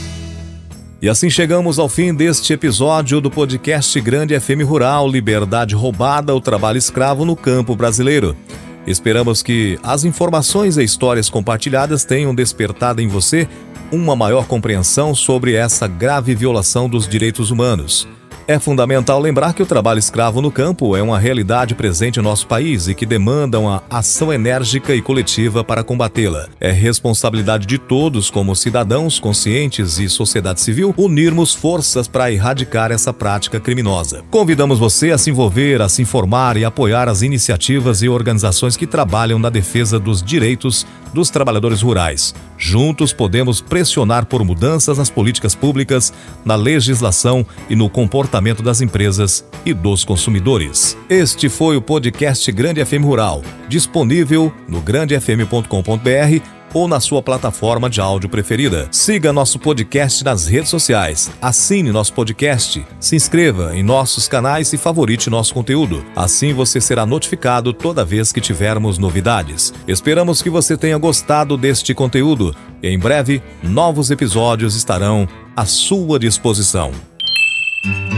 E 1.01 1.09
assim 1.09 1.31
chegamos 1.31 1.79
ao 1.79 1.89
fim 1.89 2.13
deste 2.13 2.53
episódio 2.53 3.21
do 3.21 3.31
podcast 3.31 4.01
Grande 4.01 4.39
FM 4.39 4.65
Rural 4.65 5.09
Liberdade 5.09 5.73
Roubada, 5.73 6.35
o 6.35 6.41
trabalho 6.41 6.77
escravo 6.77 7.25
no 7.25 7.37
campo 7.37 7.77
brasileiro. 7.77 8.37
Esperamos 8.85 9.41
que 9.41 9.79
as 9.81 10.03
informações 10.03 10.77
e 10.77 10.83
histórias 10.83 11.31
compartilhadas 11.31 12.05
tenham 12.05 12.35
despertado 12.35 13.01
em 13.01 13.07
você 13.07 13.47
uma 13.93 14.17
maior 14.17 14.49
compreensão 14.49 15.15
sobre 15.15 15.55
essa 15.55 15.87
grave 15.87 16.35
violação 16.35 16.89
dos 16.89 17.07
direitos 17.07 17.53
humanos. 17.53 18.09
É 18.51 18.59
fundamental 18.59 19.21
lembrar 19.21 19.53
que 19.53 19.63
o 19.63 19.67
trabalho 19.67 19.99
escravo 19.99 20.41
no 20.41 20.51
campo 20.51 20.97
é 20.97 21.03
uma 21.03 21.19
realidade 21.19 21.75
presente 21.75 22.19
em 22.19 22.23
nosso 22.23 22.47
país 22.47 22.89
e 22.89 22.95
que 22.95 23.05
demanda 23.05 23.61
uma 23.61 23.83
ação 23.91 24.33
enérgica 24.33 24.95
e 24.95 25.03
coletiva 25.03 25.63
para 25.63 25.85
combatê-la. 25.85 26.49
É 26.59 26.71
responsabilidade 26.71 27.67
de 27.67 27.77
todos, 27.77 28.31
como 28.31 28.57
cidadãos 28.57 29.21
conscientes 29.21 29.99
e 29.99 30.09
sociedade 30.09 30.63
civil, 30.63 30.95
unirmos 30.97 31.53
forças 31.53 32.09
para 32.09 32.33
erradicar 32.33 32.91
essa 32.91 33.13
prática 33.13 33.61
criminosa. 33.61 34.25
Convidamos 34.31 34.79
você 34.79 35.11
a 35.11 35.19
se 35.19 35.29
envolver, 35.29 35.83
a 35.83 35.89
se 35.91 36.01
informar 36.01 36.57
e 36.57 36.65
apoiar 36.65 37.07
as 37.07 37.21
iniciativas 37.21 38.01
e 38.01 38.09
organizações 38.09 38.79
que 38.79 38.87
trabalham 38.87 39.39
na 39.39 39.51
defesa 39.51 40.01
dos 40.01 40.23
direitos 40.23 40.87
dos 41.13 41.29
trabalhadores 41.29 41.83
rurais. 41.83 42.35
Juntos 42.59 43.13
podemos 43.13 43.61
pressionar 43.61 44.27
por 44.27 44.45
mudanças 44.45 44.99
nas 44.99 45.09
políticas 45.09 45.55
públicas, 45.55 46.13
na 46.45 46.57
legislação 46.57 47.47
e 47.71 47.77
no 47.77 47.89
comportamento 47.89 48.63
das 48.63 48.81
empresas 48.81 49.45
e 49.65 49.73
dos 49.73 50.05
consumidores. 50.05 50.99
Este 51.09 51.49
foi 51.49 51.77
o 51.77 51.83
podcast 51.83 52.51
Grande 52.51 52.85
FM 52.85 53.05
Rural, 53.05 53.43
disponível 53.69 54.53
no 54.69 54.81
grandefm.com.br 54.81 56.58
ou 56.79 56.87
na 56.87 57.01
sua 57.01 57.21
plataforma 57.21 57.91
de 57.91 58.01
áudio 58.01 58.29
preferida. 58.29 58.87
Siga 58.93 59.33
nosso 59.33 59.59
podcast 59.59 60.25
nas 60.25 60.47
redes 60.47 60.71
sociais, 60.71 61.29
assine 61.43 61.91
nosso 61.91 62.13
podcast, 62.13 62.87
se 63.01 63.17
inscreva 63.17 63.77
em 63.77 63.83
nossos 63.83 64.29
canais 64.29 64.73
e 64.73 64.79
favorite 64.79 65.29
nosso 65.29 65.53
conteúdo. 65.53 66.05
Assim 66.15 66.53
você 66.53 66.81
será 66.81 67.05
notificado 67.05 67.73
toda 67.73 68.05
vez 68.05 68.31
que 68.31 68.41
tivermos 68.41 68.97
novidades. 68.97 69.75
Esperamos 69.89 70.41
que 70.41 70.49
você 70.49 70.77
tenha 70.77 70.97
gostado 70.99 71.57
deste 71.57 71.93
conteúdo 71.95 72.55
em 72.81 72.97
breve 72.97 73.43
novos 73.61 74.11
episódios 74.11 74.77
estarão 74.77 75.27
à 75.57 75.65
sua 75.67 76.19
disposição. 76.19 76.93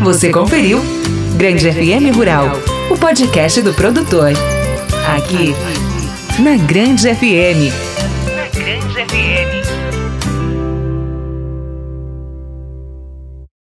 Você 0.02 0.30
conferiu 0.30 0.80
Grande 1.36 1.72
FM 1.72 2.14
Rural, 2.14 2.48
o 2.90 2.98
podcast 2.98 3.62
do 3.62 3.72
produtor. 3.72 4.32
Aqui, 5.16 5.54
na 6.42 6.56
Grande 6.56 7.14
FM. 7.14 7.89
Grande 9.10 9.42
FM. 9.42 9.59